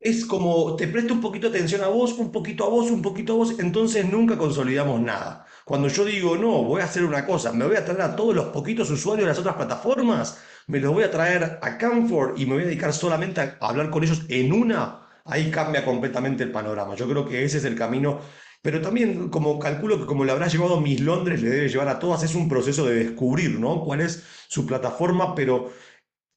es 0.00 0.24
como 0.24 0.76
te 0.76 0.86
presto 0.86 1.14
un 1.14 1.20
poquito 1.20 1.48
atención 1.48 1.82
a 1.82 1.88
vos, 1.88 2.12
un 2.18 2.30
poquito 2.30 2.64
a 2.64 2.68
vos, 2.68 2.90
un 2.90 3.02
poquito 3.02 3.32
a 3.32 3.36
vos, 3.36 3.58
entonces 3.58 4.08
nunca 4.08 4.38
consolidamos 4.38 5.00
nada. 5.00 5.44
Cuando 5.64 5.88
yo 5.88 6.04
digo, 6.04 6.36
no, 6.36 6.62
voy 6.62 6.80
a 6.80 6.84
hacer 6.84 7.04
una 7.04 7.26
cosa, 7.26 7.52
me 7.52 7.66
voy 7.66 7.76
a 7.76 7.84
traer 7.84 8.02
a 8.02 8.16
todos 8.16 8.34
los 8.34 8.46
poquitos 8.46 8.90
usuarios 8.90 9.26
de 9.26 9.30
las 9.30 9.38
otras 9.38 9.56
plataformas, 9.56 10.38
me 10.66 10.80
los 10.80 10.92
voy 10.92 11.04
a 11.04 11.10
traer 11.10 11.58
a 11.60 11.78
Camford 11.78 12.38
y 12.38 12.46
me 12.46 12.54
voy 12.54 12.62
a 12.62 12.66
dedicar 12.66 12.92
solamente 12.92 13.40
a 13.40 13.56
hablar 13.60 13.90
con 13.90 14.04
ellos 14.04 14.22
en 14.28 14.52
una, 14.52 15.06
ahí 15.24 15.50
cambia 15.50 15.84
completamente 15.84 16.44
el 16.44 16.52
panorama. 16.52 16.94
Yo 16.94 17.08
creo 17.08 17.26
que 17.26 17.44
ese 17.44 17.58
es 17.58 17.64
el 17.64 17.74
camino. 17.74 18.20
Pero 18.68 18.82
también, 18.82 19.30
como 19.30 19.58
calculo 19.58 19.98
que 19.98 20.04
como 20.04 20.26
le 20.26 20.32
habrá 20.32 20.46
llevado 20.46 20.78
Miss 20.78 21.00
Londres, 21.00 21.40
le 21.40 21.48
debe 21.48 21.70
llevar 21.70 21.88
a 21.88 21.98
todas, 21.98 22.22
es 22.22 22.34
un 22.34 22.50
proceso 22.50 22.84
de 22.84 23.02
descubrir, 23.02 23.58
¿no? 23.58 23.82
Cuál 23.82 24.02
es 24.02 24.46
su 24.46 24.66
plataforma, 24.66 25.34
pero 25.34 25.72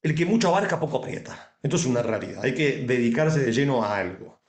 el 0.02 0.16
que 0.16 0.26
mucho 0.26 0.48
abarca, 0.48 0.80
poco 0.80 1.00
aprieta. 1.00 1.58
Esto 1.62 1.76
es 1.76 1.86
una 1.86 2.02
realidad. 2.02 2.42
Hay 2.42 2.54
que 2.54 2.86
dedicarse 2.88 3.42
de 3.42 3.52
lleno 3.52 3.84
a 3.84 3.98
algo. 3.98 4.42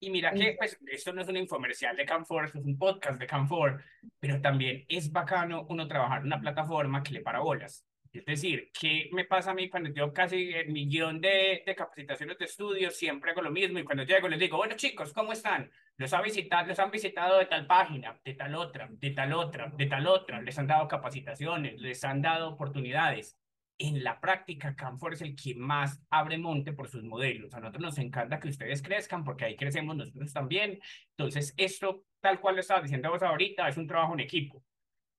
Y 0.00 0.08
mira 0.08 0.32
que, 0.32 0.54
pues, 0.56 0.78
esto 0.86 1.12
no 1.12 1.20
es 1.20 1.28
un 1.28 1.36
infomercial 1.36 1.94
de 1.94 2.06
Canfor, 2.06 2.46
esto 2.46 2.58
es 2.58 2.64
un 2.64 2.78
podcast 2.78 3.20
de 3.20 3.26
Canfor, 3.26 3.82
pero 4.18 4.40
también 4.40 4.86
es 4.88 5.12
bacano 5.12 5.66
uno 5.68 5.86
trabajar 5.86 6.20
en 6.20 6.28
una 6.28 6.40
plataforma 6.40 7.02
que 7.02 7.12
le 7.12 7.20
para 7.20 7.40
bolas. 7.40 7.84
Es 8.18 8.26
decir, 8.26 8.70
¿qué 8.78 9.08
me 9.12 9.24
pasa 9.24 9.50
a 9.50 9.54
mí 9.54 9.68
cuando 9.68 9.90
yo 9.90 10.12
casi 10.12 10.52
el 10.52 10.68
millón 10.70 11.20
de, 11.20 11.62
de 11.64 11.74
capacitaciones 11.74 12.38
de 12.38 12.44
estudios 12.44 12.94
siempre 12.94 13.30
hago 13.30 13.42
lo 13.42 13.50
mismo 13.50 13.78
y 13.78 13.84
cuando 13.84 14.04
llego 14.04 14.28
les 14.28 14.38
digo, 14.38 14.56
bueno 14.56 14.76
chicos, 14.76 15.12
¿cómo 15.12 15.32
están? 15.32 15.70
Los, 15.96 16.12
ha 16.12 16.22
visitado, 16.22 16.66
los 16.66 16.78
han 16.78 16.90
visitado 16.90 17.38
de 17.38 17.46
tal 17.46 17.66
página, 17.66 18.20
de 18.24 18.34
tal 18.34 18.54
otra, 18.54 18.88
de 18.90 19.10
tal 19.10 19.32
otra, 19.32 19.72
de 19.74 19.86
tal 19.86 20.06
otra, 20.06 20.42
les 20.42 20.58
han 20.58 20.66
dado 20.66 20.88
capacitaciones, 20.88 21.80
les 21.80 22.04
han 22.04 22.22
dado 22.22 22.50
oportunidades 22.50 23.38
en 23.78 24.02
la 24.02 24.20
práctica, 24.20 24.74
Canfor 24.74 25.14
es 25.14 25.22
el 25.22 25.36
que 25.36 25.54
más 25.54 26.00
abre 26.10 26.38
monte 26.38 26.72
por 26.72 26.88
sus 26.88 27.02
modelos. 27.04 27.52
A 27.54 27.60
nosotros 27.60 27.82
nos 27.82 27.98
encanta 27.98 28.40
que 28.40 28.48
ustedes 28.48 28.82
crezcan 28.82 29.24
porque 29.24 29.44
ahí 29.44 29.56
crecemos 29.56 29.96
nosotros 29.96 30.32
también. 30.32 30.80
Entonces, 31.10 31.54
esto, 31.56 32.04
tal 32.20 32.40
cual 32.40 32.54
lo 32.54 32.60
estaba 32.60 32.80
diciendo 32.80 33.10
vos 33.10 33.22
ahorita, 33.22 33.68
es 33.68 33.76
un 33.76 33.86
trabajo 33.86 34.14
en 34.14 34.20
equipo. 34.20 34.62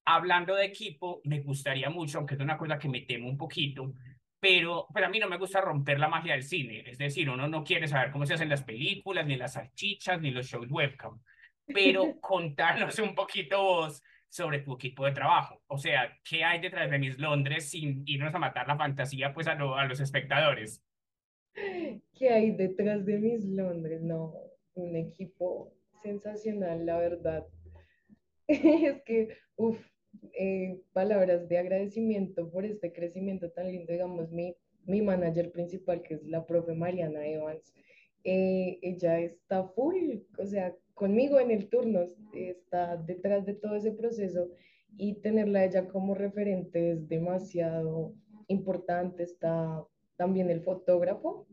Hablando 0.10 0.56
de 0.56 0.66
equipo, 0.66 1.20
me 1.26 1.42
gustaría 1.42 1.90
mucho, 1.90 2.18
aunque 2.20 2.36
es 2.36 2.40
una 2.40 2.58
cosa 2.58 2.80
que 2.80 2.88
me 2.88 3.02
temo 3.02 3.28
un 3.28 3.38
poquito, 3.38 3.94
pero, 4.40 4.88
pero 4.94 5.08
a 5.08 5.10
mí 5.10 5.20
no 5.20 5.28
me 5.28 5.38
gusta 5.38 5.60
romper 5.60 6.00
la 6.00 6.08
magia 6.08 6.32
del 6.34 6.44
cine. 6.44 6.84
Es 6.90 6.98
decir, 6.98 7.30
uno 7.30 7.48
no 7.50 7.62
quiere 7.64 7.88
saber 7.90 8.12
cómo 8.12 8.26
se 8.26 8.36
hacen 8.36 8.48
las 8.48 8.64
películas, 8.64 9.26
ni 9.26 9.36
las 9.36 9.54
salchichas, 9.54 10.22
ni 10.22 10.32
los 10.32 10.46
shows 10.48 10.68
webcam. 10.72 11.20
Pero 11.66 12.16
contarnos 12.22 12.98
un 13.00 13.16
poquito 13.16 13.62
vos 13.62 14.02
sobre 14.30 14.60
tu 14.60 14.76
equipo 14.76 15.06
de 15.06 15.12
trabajo. 15.12 15.62
O 15.68 15.78
sea, 15.78 16.18
¿qué 16.24 16.44
hay 16.46 16.60
detrás 16.62 16.90
de 16.90 17.00
Miss 17.00 17.18
Londres 17.20 17.70
sin 17.70 18.04
irnos 18.06 18.34
a 18.34 18.40
matar 18.40 18.66
la 18.68 18.78
fantasía 18.78 19.34
pues 19.34 19.48
a, 19.48 19.56
lo- 19.56 19.76
a 19.76 19.86
los 19.86 20.00
espectadores? 20.00 20.82
¿Qué 21.54 22.30
hay 22.30 22.52
detrás 22.52 23.06
de 23.06 23.18
Miss 23.18 23.44
Londres? 23.46 24.02
No, 24.02 24.34
un 24.76 24.96
equipo 24.96 25.74
sensacional, 26.02 26.86
la 26.86 26.98
verdad. 26.98 27.46
Es 28.48 29.02
que, 29.04 29.38
uff, 29.58 29.78
palabras 30.94 31.48
de 31.48 31.58
agradecimiento 31.58 32.50
por 32.50 32.66
este 32.66 32.92
crecimiento 32.94 33.50
tan 33.52 33.72
lindo. 33.72 33.92
Digamos, 33.92 34.32
mi, 34.32 34.56
mi 34.86 35.02
manager 35.02 35.52
principal, 35.52 36.02
que 36.02 36.16
es 36.16 36.24
la 36.24 36.46
profe 36.46 36.74
Mariana 36.74 37.26
Evans, 37.28 37.74
eh, 38.24 38.80
ella 38.82 39.20
está 39.20 39.64
full, 39.70 40.20
o 40.38 40.46
sea, 40.46 40.76
conmigo 40.94 41.40
en 41.40 41.52
el 41.52 41.70
turno, 41.70 42.02
está 42.34 42.98
detrás 42.98 43.46
de 43.46 43.54
todo 43.54 43.76
ese 43.76 43.92
proceso 43.92 44.50
y 44.98 45.14
tenerla 45.22 45.64
ella 45.64 45.88
como 45.88 46.16
referente 46.16 46.92
es 46.92 47.08
demasiado 47.08 48.14
importante. 48.48 49.24
Está 49.24 49.86
también 50.18 50.50
el 50.50 50.62
fotógrafo, 50.62 51.48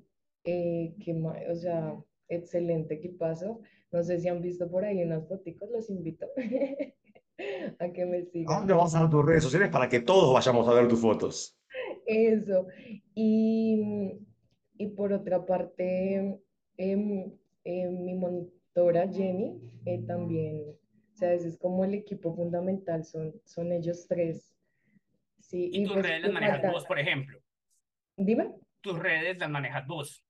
eh, 0.44 0.94
que, 1.04 1.12
o 1.12 1.54
sea, 1.54 1.96
excelente 2.28 2.94
equipazo. 2.94 3.60
No 3.92 4.02
sé 4.02 4.18
si 4.18 4.28
han 4.28 4.42
visto 4.42 4.68
por 4.70 4.84
ahí 4.84 5.02
unas 5.02 5.28
foticos, 5.28 5.70
los 5.70 5.90
invito 5.90 6.26
a 7.80 7.92
que 7.92 8.04
me 8.06 8.24
¿A 8.46 8.52
sigan. 8.52 8.58
dónde 8.60 8.72
vas 8.74 8.94
a 8.94 9.00
dar 9.00 9.10
tus 9.10 9.24
redes 9.26 9.42
sociales 9.44 9.68
para 9.70 9.88
que 9.88 10.00
todos 10.00 10.32
vayamos 10.32 10.66
a 10.68 10.72
ver 10.74 10.88
tus 10.88 11.00
fotos? 11.00 11.58
Eso. 12.06 12.66
Y, 13.14 14.18
y 14.78 14.88
por 14.88 15.12
otra 15.12 15.44
parte, 15.46 16.40
em, 16.76 17.32
em, 17.64 18.04
mi 18.04 18.14
monitora 18.14 19.08
Jenny 19.12 19.60
eh, 19.84 20.02
también, 20.06 20.62
o 21.12 21.16
sea, 21.16 21.32
ese 21.34 21.48
es 21.48 21.58
como 21.58 21.84
el 21.84 21.94
equipo 21.94 22.34
fundamental, 22.34 23.04
son, 23.04 23.34
son 23.44 23.72
ellos 23.72 24.06
tres. 24.08 24.54
Sí, 25.40 25.70
Y 25.72 25.82
y 25.82 25.84
tus 25.84 25.92
pues 25.92 26.06
redes 26.06 26.22
las 26.22 26.30
me 26.30 26.32
manejas 26.32 26.60
falta, 26.62 26.68
vos, 26.72 26.84
por 26.86 26.98
ejemplo. 26.98 27.38
dime. 28.16 28.54
Tus 28.82 28.98
redes 28.98 29.36
las 29.38 29.50
manejas 29.50 29.86
vos. 29.86 30.23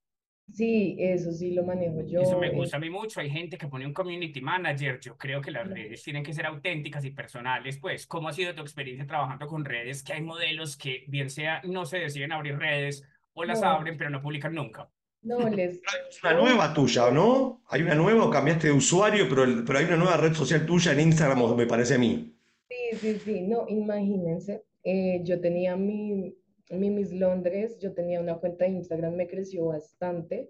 Sí, 0.53 0.95
eso 0.99 1.31
sí 1.31 1.51
lo 1.53 1.63
manejo 1.63 2.01
Eso 2.01 2.33
yo. 2.33 2.39
me 2.39 2.47
eh, 2.47 2.51
gusta 2.51 2.77
a 2.77 2.79
mí 2.79 2.89
mucho. 2.89 3.19
Hay 3.19 3.29
gente 3.29 3.57
que 3.57 3.67
pone 3.67 3.85
un 3.85 3.93
community 3.93 4.41
manager. 4.41 4.99
Yo 4.99 5.17
creo 5.17 5.41
que 5.41 5.51
las 5.51 5.67
redes 5.67 6.03
tienen 6.03 6.23
que 6.23 6.33
ser 6.33 6.45
auténticas 6.45 7.03
y 7.03 7.11
personales. 7.11 7.77
Pues, 7.79 8.05
¿cómo 8.07 8.29
ha 8.29 8.33
sido 8.33 8.53
tu 8.55 8.61
experiencia 8.61 9.05
trabajando 9.07 9.47
con 9.47 9.65
redes? 9.65 10.03
Que 10.03 10.13
hay 10.13 10.21
modelos 10.21 10.77
que, 10.77 11.03
bien 11.07 11.29
sea, 11.29 11.61
no 11.65 11.85
se 11.85 11.97
deciden 11.99 12.31
abrir 12.31 12.57
redes 12.57 13.03
o 13.33 13.43
las 13.43 13.61
no, 13.61 13.67
abren, 13.69 13.97
pero 13.97 14.09
no 14.09 14.21
publican 14.21 14.53
nunca. 14.53 14.89
no 15.23 15.49
les, 15.49 15.81
Es 16.09 16.23
una 16.23 16.33
nueva 16.33 16.73
tuya, 16.73 17.09
¿no? 17.11 17.61
Hay 17.69 17.81
una 17.81 17.95
nueva 17.95 18.25
o 18.25 18.29
cambiaste 18.29 18.67
de 18.67 18.73
usuario, 18.73 19.27
pero, 19.27 19.43
el- 19.43 19.63
pero 19.65 19.79
hay 19.79 19.85
una 19.85 19.97
nueva 19.97 20.17
red 20.17 20.33
social 20.33 20.65
tuya 20.65 20.93
en 20.93 20.99
Instagram, 21.01 21.55
me 21.55 21.65
parece 21.65 21.95
a 21.95 21.97
mí. 21.97 22.31
Sí, 22.69 22.97
sí, 22.97 23.19
sí, 23.19 23.41
no, 23.41 23.65
imagínense, 23.67 24.63
eh, 24.83 25.21
yo 25.23 25.39
tenía 25.41 25.75
mi, 25.75 26.35
mi 26.69 26.89
Miss 26.89 27.11
Londres, 27.11 27.79
yo 27.79 27.93
tenía 27.93 28.19
una 28.19 28.35
cuenta 28.35 28.65
de 28.65 28.71
Instagram, 28.71 29.15
me 29.15 29.27
creció 29.27 29.65
bastante, 29.65 30.49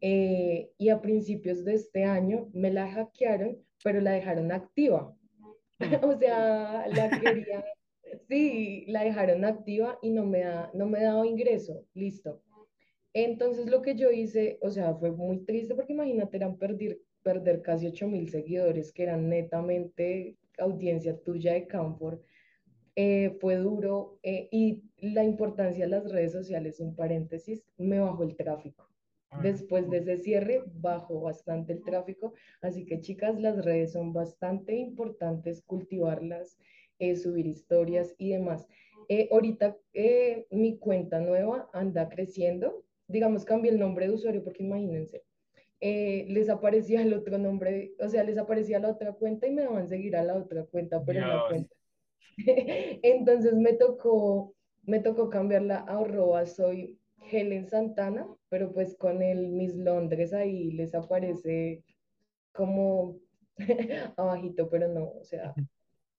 eh, 0.00 0.70
y 0.78 0.88
a 0.88 1.00
principios 1.00 1.64
de 1.64 1.74
este 1.74 2.04
año 2.04 2.50
me 2.52 2.70
la 2.70 2.90
hackearon, 2.90 3.58
pero 3.82 4.00
la 4.00 4.12
dejaron 4.12 4.52
activa, 4.52 5.16
Mm. 5.78 5.80
o 6.04 6.18
sea, 6.18 6.86
la 6.88 7.10
quería, 7.20 7.64
sí, 8.28 8.84
la 8.88 9.04
dejaron 9.04 9.44
activa 9.44 9.98
y 10.02 10.10
no 10.10 10.24
me 10.24 10.40
da, 10.40 10.70
no 10.74 10.86
me 10.86 11.02
daba 11.02 11.26
ingreso, 11.26 11.84
listo. 11.94 12.42
Entonces 13.12 13.66
lo 13.70 13.82
que 13.82 13.94
yo 13.94 14.10
hice, 14.10 14.58
o 14.60 14.70
sea, 14.70 14.94
fue 14.94 15.10
muy 15.10 15.44
triste 15.44 15.74
porque 15.74 15.94
imagínate, 15.94 16.36
eran 16.36 16.58
perder, 16.58 16.98
perder 17.22 17.62
casi 17.62 17.86
ocho 17.86 18.08
mil 18.08 18.28
seguidores 18.28 18.92
que 18.92 19.04
eran 19.04 19.28
netamente 19.28 20.36
audiencia 20.58 21.18
tuya 21.22 21.54
de 21.54 21.66
Camfor 21.66 22.22
eh, 22.96 23.36
fue 23.40 23.56
duro 23.56 24.18
eh, 24.22 24.48
y 24.50 24.82
la 24.98 25.22
importancia 25.22 25.84
de 25.84 25.90
las 25.90 26.10
redes 26.10 26.32
sociales, 26.32 26.80
un 26.80 26.96
paréntesis, 26.96 27.64
me 27.76 28.00
bajó 28.00 28.24
el 28.24 28.36
tráfico. 28.36 28.88
Después 29.42 29.90
de 29.90 29.98
ese 29.98 30.16
cierre, 30.16 30.62
bajó 30.66 31.20
bastante 31.20 31.74
el 31.74 31.82
tráfico. 31.82 32.32
Así 32.62 32.86
que 32.86 33.00
chicas, 33.00 33.38
las 33.38 33.64
redes 33.64 33.92
son 33.92 34.12
bastante 34.12 34.74
importantes, 34.76 35.62
cultivarlas, 35.62 36.58
eh, 36.98 37.16
subir 37.16 37.46
historias 37.46 38.14
y 38.16 38.30
demás. 38.30 38.66
Ahorita 39.30 39.76
mi 40.50 40.78
cuenta 40.78 41.20
nueva 41.20 41.68
anda 41.74 42.08
creciendo. 42.08 42.84
Digamos, 43.08 43.44
cambié 43.44 43.70
el 43.70 43.78
nombre 43.78 44.08
de 44.08 44.14
usuario 44.14 44.42
porque 44.42 44.64
imagínense, 44.64 45.22
eh, 45.80 46.24
les 46.28 46.48
aparecía 46.48 47.02
el 47.02 47.12
otro 47.12 47.36
nombre, 47.36 47.92
o 48.00 48.08
sea, 48.08 48.24
les 48.24 48.38
aparecía 48.38 48.78
la 48.78 48.88
otra 48.88 49.12
cuenta 49.12 49.46
y 49.46 49.52
me 49.52 49.62
daban 49.62 49.86
seguir 49.86 50.16
a 50.16 50.22
la 50.22 50.34
otra 50.34 50.64
cuenta, 50.64 51.04
pero 51.04 51.20
en 51.20 51.28
la 51.28 51.34
Dios. 51.34 51.48
cuenta 51.48 51.75
entonces 53.02 53.54
me 53.54 53.72
tocó, 53.72 54.54
me 54.82 55.00
tocó 55.00 55.30
cambiarla 55.30 55.78
a 55.78 55.98
arroba 55.98 56.46
soy 56.46 56.98
Helen 57.30 57.68
Santana, 57.68 58.26
pero 58.48 58.72
pues 58.72 58.96
con 58.96 59.22
el 59.22 59.48
Miss 59.48 59.74
Londres 59.74 60.32
ahí 60.32 60.70
les 60.72 60.94
aparece 60.94 61.82
como 62.52 63.18
abajito, 64.16 64.68
pero 64.68 64.88
no, 64.88 65.10
o 65.10 65.24
sea, 65.24 65.54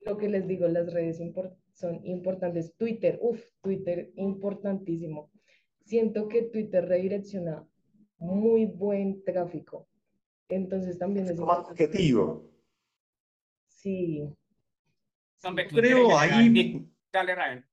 lo 0.02 0.18
que 0.18 0.30
les 0.30 0.48
digo, 0.48 0.68
las 0.68 0.92
redes 0.92 1.22
son 1.74 2.06
importantes. 2.06 2.74
Twitter, 2.78 3.20
uff, 3.22 3.42
Twitter 3.62 4.12
importantísimo. 4.16 5.30
Siento 5.86 6.28
que 6.28 6.44
Twitter 6.44 6.86
redirecciona 6.86 7.66
muy 8.18 8.66
buen 8.66 9.24
tráfico, 9.24 9.88
entonces 10.50 10.98
también 10.98 11.28
es 11.28 11.40
Como 11.40 11.52
objetivo. 11.52 12.50
Sí, 13.68 14.28
Creo 15.70 16.18
ahí, 16.18 16.88
Dale, 17.12 17.36
Ryan. 17.36 17.66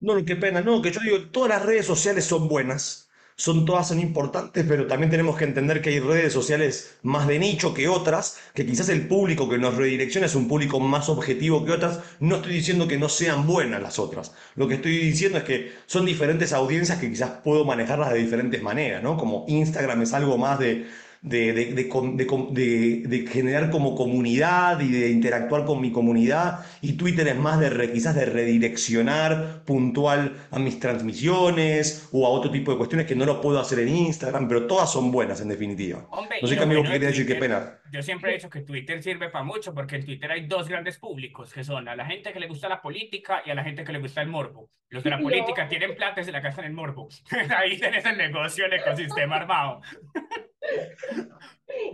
No, 0.00 0.22
qué 0.24 0.36
pena, 0.36 0.60
no, 0.60 0.82
que 0.82 0.90
yo 0.92 1.00
digo, 1.00 1.30
todas 1.30 1.48
las 1.48 1.64
redes 1.64 1.86
sociales 1.86 2.24
son 2.26 2.46
buenas, 2.48 3.08
son 3.36 3.64
todas 3.64 3.88
son 3.88 4.00
importantes, 4.00 4.64
pero 4.68 4.86
también 4.86 5.10
tenemos 5.10 5.36
que 5.36 5.44
entender 5.44 5.80
que 5.80 5.90
hay 5.90 6.00
redes 6.00 6.32
sociales 6.32 6.98
más 7.02 7.26
de 7.26 7.38
nicho 7.38 7.72
que 7.72 7.88
otras, 7.88 8.38
que 8.54 8.66
quizás 8.66 8.90
el 8.90 9.08
público 9.08 9.48
que 9.48 9.56
nos 9.58 9.76
redirecciona 9.76 10.26
es 10.26 10.34
un 10.34 10.46
público 10.46 10.78
más 10.78 11.08
objetivo 11.08 11.64
que 11.64 11.72
otras. 11.72 12.00
No 12.20 12.36
estoy 12.36 12.52
diciendo 12.52 12.86
que 12.86 12.98
no 12.98 13.08
sean 13.08 13.46
buenas 13.46 13.80
las 13.82 13.98
otras. 13.98 14.34
Lo 14.56 14.68
que 14.68 14.74
estoy 14.74 14.98
diciendo 14.98 15.38
es 15.38 15.44
que 15.44 15.72
son 15.86 16.04
diferentes 16.04 16.52
audiencias 16.52 16.98
que 16.98 17.08
quizás 17.10 17.30
puedo 17.42 17.64
manejarlas 17.64 18.12
de 18.12 18.18
diferentes 18.18 18.62
maneras, 18.62 19.02
¿no? 19.02 19.16
Como 19.16 19.46
Instagram 19.48 20.02
es 20.02 20.12
algo 20.12 20.36
más 20.36 20.58
de 20.58 20.86
de, 21.24 21.54
de, 21.54 23.06
de, 23.06 23.26
generar 23.26 23.70
como 23.70 23.94
comunidad 23.94 24.78
y 24.80 24.90
de 24.90 25.10
interactuar 25.10 25.64
con 25.64 25.80
mi 25.80 25.90
comunidad. 25.90 26.66
Y 26.82 26.92
Twitter 26.92 27.26
es 27.28 27.36
más 27.36 27.58
de 27.58 27.90
quizás 27.90 28.14
de 28.14 28.26
redireccionar 28.26 29.64
puntual 29.64 30.36
a 30.50 30.58
mis 30.58 30.78
transmisiones 30.78 32.10
o 32.12 32.26
a 32.26 32.30
otro 32.30 32.50
tipo 32.50 32.72
de 32.72 32.76
cuestiones 32.76 33.06
que 33.06 33.16
no 33.16 33.24
lo 33.24 33.40
puedo 33.40 33.58
hacer 33.58 33.78
en 33.78 33.88
Instagram, 33.88 34.46
pero 34.46 34.66
todas 34.66 34.92
son 34.92 35.10
buenas 35.10 35.40
en 35.40 35.48
definitiva. 35.48 36.06
no 36.42 36.46
sé 36.46 36.56
qué 36.56 36.62
amigo 36.62 36.82
quería 36.82 37.08
decir, 37.08 37.26
qué 37.26 37.36
pena. 37.36 37.78
Yo 37.90 38.02
siempre 38.02 38.30
he 38.30 38.34
dicho 38.34 38.50
que 38.50 38.60
Twitter 38.60 39.02
sirve 39.02 39.30
para 39.30 39.44
mucho 39.44 39.72
porque 39.72 39.96
en 39.96 40.04
Twitter 40.04 40.30
hay 40.30 40.46
dos 40.46 40.68
grandes 40.68 40.98
públicos 40.98 41.54
que 41.54 41.64
son 41.64 41.88
a 41.88 41.96
la 41.96 42.04
gente 42.04 42.34
que 42.34 42.40
le 42.40 42.48
gusta 42.48 42.68
la 42.68 42.82
política 42.82 43.42
y 43.46 43.50
a 43.50 43.54
la 43.54 43.64
gente 43.64 43.82
que 43.82 43.92
le 43.92 43.98
gusta 43.98 44.20
el 44.20 44.28
morbo. 44.28 44.68
Los 44.90 45.02
de 45.02 45.10
la 45.10 45.18
política 45.22 45.66
tienen 45.68 45.94
plata 45.96 46.20
y 46.20 46.24
se 46.24 46.32
la 46.32 46.40
gastan 46.40 46.66
en 46.66 46.74
morbo. 46.74 47.08
Ahí 47.56 47.78
tenés 47.78 48.04
el 48.04 48.18
negocio, 48.18 48.66
el 48.66 48.74
ecosistema 48.74 49.36
armado. 49.36 49.80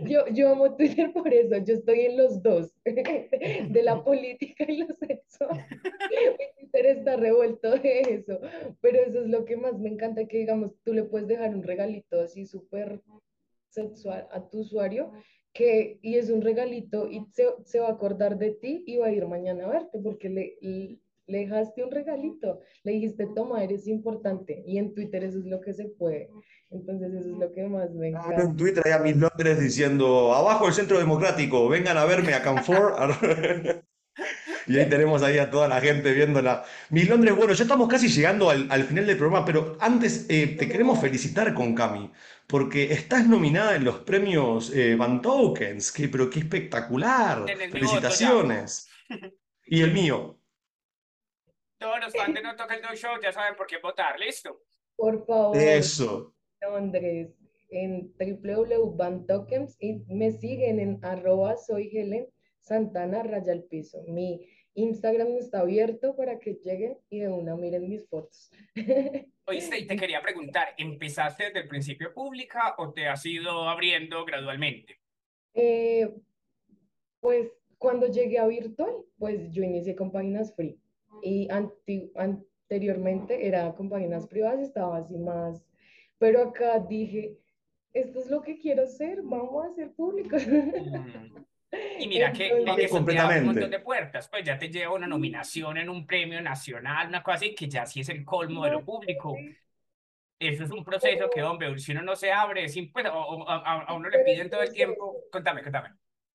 Yo, 0.03 0.27
yo 0.27 0.49
amo 0.49 0.75
Twitter 0.75 1.11
por 1.11 1.33
eso, 1.33 1.57
yo 1.57 1.75
estoy 1.75 2.01
en 2.01 2.17
los 2.17 2.41
dos, 2.41 2.73
de 2.83 3.83
la 3.83 4.03
política 4.03 4.65
y 4.67 4.77
lo 4.77 4.87
sexual. 4.95 5.65
Mi 6.37 6.45
Twitter 6.59 6.85
está 6.97 7.15
revuelto 7.15 7.77
de 7.77 8.01
eso, 8.01 8.39
pero 8.81 8.99
eso 8.99 9.21
es 9.21 9.27
lo 9.27 9.45
que 9.45 9.57
más 9.57 9.79
me 9.79 9.89
encanta, 9.89 10.25
que 10.25 10.39
digamos, 10.39 10.73
tú 10.83 10.93
le 10.93 11.03
puedes 11.03 11.27
dejar 11.27 11.55
un 11.55 11.63
regalito 11.63 12.19
así 12.21 12.45
súper 12.45 13.01
sexual 13.69 14.27
a 14.31 14.49
tu 14.49 14.59
usuario, 14.59 15.11
que, 15.53 15.99
y 16.01 16.15
es 16.15 16.29
un 16.29 16.41
regalito 16.41 17.07
y 17.09 17.25
se, 17.31 17.45
se, 17.65 17.79
va 17.79 17.87
a 17.87 17.93
acordar 17.93 18.37
de 18.37 18.51
ti 18.51 18.83
y 18.85 18.97
va 18.97 19.07
a 19.07 19.11
ir 19.11 19.25
mañana 19.27 19.65
a 19.65 19.69
verte, 19.69 19.99
porque 19.99 20.29
le, 20.29 20.57
le 21.27 21.37
dejaste 21.39 21.83
un 21.83 21.91
regalito, 21.91 22.59
le 22.83 22.93
dijiste, 22.93 23.27
toma, 23.35 23.63
eres 23.63 23.87
importante, 23.87 24.63
y 24.65 24.77
en 24.77 24.93
Twitter 24.93 25.23
eso 25.23 25.39
es 25.39 25.45
lo 25.45 25.61
que 25.61 25.73
se 25.73 25.85
puede. 25.85 26.29
Entonces 26.71 27.13
eso 27.13 27.31
es 27.31 27.37
lo 27.37 27.51
que 27.51 27.63
más 27.63 27.91
me 27.91 28.09
encanta. 28.09 28.43
En 28.43 28.55
Twitter 28.55 28.81
hay 28.85 28.93
a 28.93 28.99
mis 28.99 29.17
Londres 29.17 29.59
diciendo, 29.59 30.33
abajo 30.33 30.67
el 30.67 30.73
Centro 30.73 30.97
Democrático, 30.97 31.67
vengan 31.67 31.97
a 31.97 32.05
verme 32.05 32.33
a 32.33 32.41
Canfor. 32.41 32.95
y 34.67 34.79
ahí 34.79 34.87
tenemos 34.89 35.21
ahí 35.21 35.37
a 35.37 35.49
toda 35.49 35.67
la 35.67 35.81
gente 35.81 36.13
viéndola. 36.13 36.63
Mis 36.89 37.09
Londres, 37.09 37.35
bueno, 37.35 37.51
ya 37.51 37.63
estamos 37.63 37.89
casi 37.89 38.07
llegando 38.07 38.49
al, 38.49 38.71
al 38.71 38.85
final 38.85 39.05
del 39.05 39.17
programa, 39.17 39.45
pero 39.45 39.75
antes 39.81 40.25
eh, 40.29 40.55
te 40.57 40.69
queremos 40.69 41.01
felicitar 41.01 41.53
con 41.53 41.75
Cami, 41.75 42.09
porque 42.47 42.93
estás 42.93 43.27
nominada 43.27 43.75
en 43.75 43.83
los 43.83 43.99
premios 43.99 44.73
eh, 44.73 44.95
Van 44.95 45.21
Tokens, 45.21 45.91
que, 45.91 46.07
pero 46.07 46.29
qué 46.29 46.39
espectacular. 46.39 47.45
Felicitaciones. 47.69 48.89
y 49.65 49.81
el 49.81 49.91
mío. 49.91 50.39
Todos 51.77 51.99
los 51.99 52.13
fans 52.13 52.33
de 52.33 52.41
No 52.41 52.55
Toca 52.55 52.75
el 52.75 52.81
No 52.81 52.95
Show 52.95 53.19
ya 53.21 53.33
saben 53.33 53.55
por 53.57 53.67
qué 53.67 53.77
votar, 53.79 54.17
¿listo? 54.17 54.63
Por 54.95 55.25
favor. 55.25 55.57
Eso. 55.57 56.33
Londres 56.61 57.35
en 57.69 58.13
www.bantokens 58.19 59.77
y 59.79 60.03
me 60.07 60.31
siguen 60.31 60.79
en 60.79 60.99
arroba 61.03 61.55
soy 61.57 61.89
Helen 61.91 62.27
Santana 62.59 63.23
raya 63.23 63.53
al 63.53 63.63
piso. 63.63 64.03
Mi 64.07 64.45
Instagram 64.73 65.29
está 65.37 65.61
abierto 65.61 66.15
para 66.15 66.39
que 66.39 66.59
lleguen 66.63 66.97
y 67.09 67.19
de 67.19 67.29
una 67.29 67.55
miren 67.55 67.89
mis 67.89 68.07
fotos. 68.07 68.51
Oíste, 69.45 69.79
y 69.79 69.87
te 69.87 69.95
quería 69.95 70.21
preguntar, 70.21 70.69
¿empezaste 70.77 71.45
desde 71.45 71.59
el 71.61 71.67
principio 71.67 72.13
pública 72.13 72.75
o 72.77 72.93
te 72.93 73.07
has 73.07 73.25
ido 73.25 73.67
abriendo 73.67 74.23
gradualmente? 74.23 74.99
Eh, 75.53 76.13
pues 77.19 77.51
cuando 77.77 78.07
llegué 78.07 78.37
a 78.37 78.47
virtual, 78.47 78.93
pues 79.17 79.51
yo 79.51 79.63
inicié 79.63 79.95
con 79.95 80.11
páginas 80.11 80.55
free 80.55 80.79
y 81.23 81.49
anteriormente 81.49 83.47
era 83.47 83.73
con 83.73 83.89
páginas 83.89 84.27
privadas, 84.27 84.61
estaba 84.61 84.97
así 84.97 85.17
más 85.17 85.65
pero 86.21 86.43
acá 86.43 86.77
dije, 86.77 87.35
esto 87.93 88.19
es 88.19 88.29
lo 88.29 88.43
que 88.43 88.59
quiero 88.59 88.83
hacer, 88.83 89.23
vamos 89.23 89.65
a 89.65 89.69
hacer 89.69 89.91
público. 89.93 90.37
Mm. 90.37 91.43
Y 91.99 92.07
mira 92.07 92.31
que, 92.31 92.63
eso 92.77 93.03
te 93.03 93.17
abre 93.17 93.39
un 93.39 93.45
montón 93.47 93.71
de 93.71 93.79
puertas, 93.79 94.27
pues 94.29 94.43
ya 94.43 94.59
te 94.59 94.69
lleva 94.69 94.93
una 94.93 95.07
nominación 95.07 95.77
en 95.77 95.89
un 95.89 96.05
premio 96.05 96.39
nacional, 96.41 97.07
una 97.07 97.23
cosa 97.23 97.37
así 97.37 97.55
que 97.55 97.67
ya 97.67 97.85
sí 97.85 98.01
es 98.01 98.09
el 98.09 98.23
colmo 98.23 98.65
de 98.65 98.71
lo 98.71 98.85
público. 98.85 99.35
Eso 100.37 100.63
es 100.65 100.69
un 100.69 100.83
proceso 100.83 101.27
que, 101.33 101.41
hombre, 101.41 101.79
si 101.79 101.91
uno 101.93 102.03
no 102.03 102.15
se 102.15 102.31
abre, 102.31 102.67
sin, 102.67 102.91
pues, 102.91 103.05
a, 103.07 103.93
uno 103.95 104.09
le 104.09 104.19
piden 104.19 104.49
todo 104.49 104.61
el 104.61 104.73
tiempo. 104.73 105.23
Contame, 105.31 105.63
contame. 105.63 105.89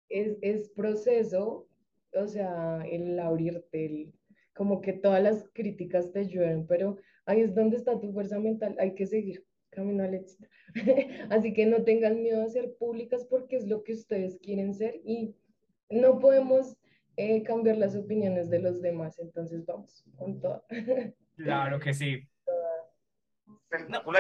Es, 0.09 0.37
es 0.43 0.69
proceso, 0.69 1.67
o 2.13 2.27
sea, 2.29 2.85
el 2.89 3.19
abrirte, 3.19 3.87
el, 3.87 4.13
como 4.55 4.81
que 4.81 4.93
todas 4.93 5.23
las 5.23 5.49
críticas 5.53 6.13
te 6.13 6.29
llueven, 6.29 6.69
pero 6.69 6.99
ahí 7.27 7.41
es 7.41 7.53
donde 7.53 7.79
está 7.79 7.99
tu 7.99 8.13
fuerza 8.13 8.39
mental, 8.39 8.77
hay 8.79 8.95
que 8.95 9.07
seguir 9.07 9.45
camino 9.73 10.05
al 10.05 10.15
éxito. 10.15 10.47
Así 11.31 11.53
que 11.53 11.67
no 11.67 11.83
tengan 11.83 12.23
miedo 12.23 12.43
a 12.43 12.49
ser 12.49 12.75
públicas 12.77 13.27
porque 13.29 13.57
es 13.57 13.67
lo 13.67 13.83
que 13.83 13.95
ustedes 13.95 14.39
quieren 14.39 14.75
ser 14.75 15.01
y 15.05 15.35
no 15.91 16.19
podemos 16.19 16.77
eh, 17.17 17.43
cambiar 17.43 17.79
las 17.79 17.97
opiniones 17.97 18.49
de 18.51 18.61
los 18.61 18.81
demás. 18.81 19.19
Entonces 19.19 19.67
vamos 19.67 20.05
con 20.17 20.41
todo. 20.41 20.65
Claro 21.35 21.81
que 21.81 21.95
sí. 21.95 22.29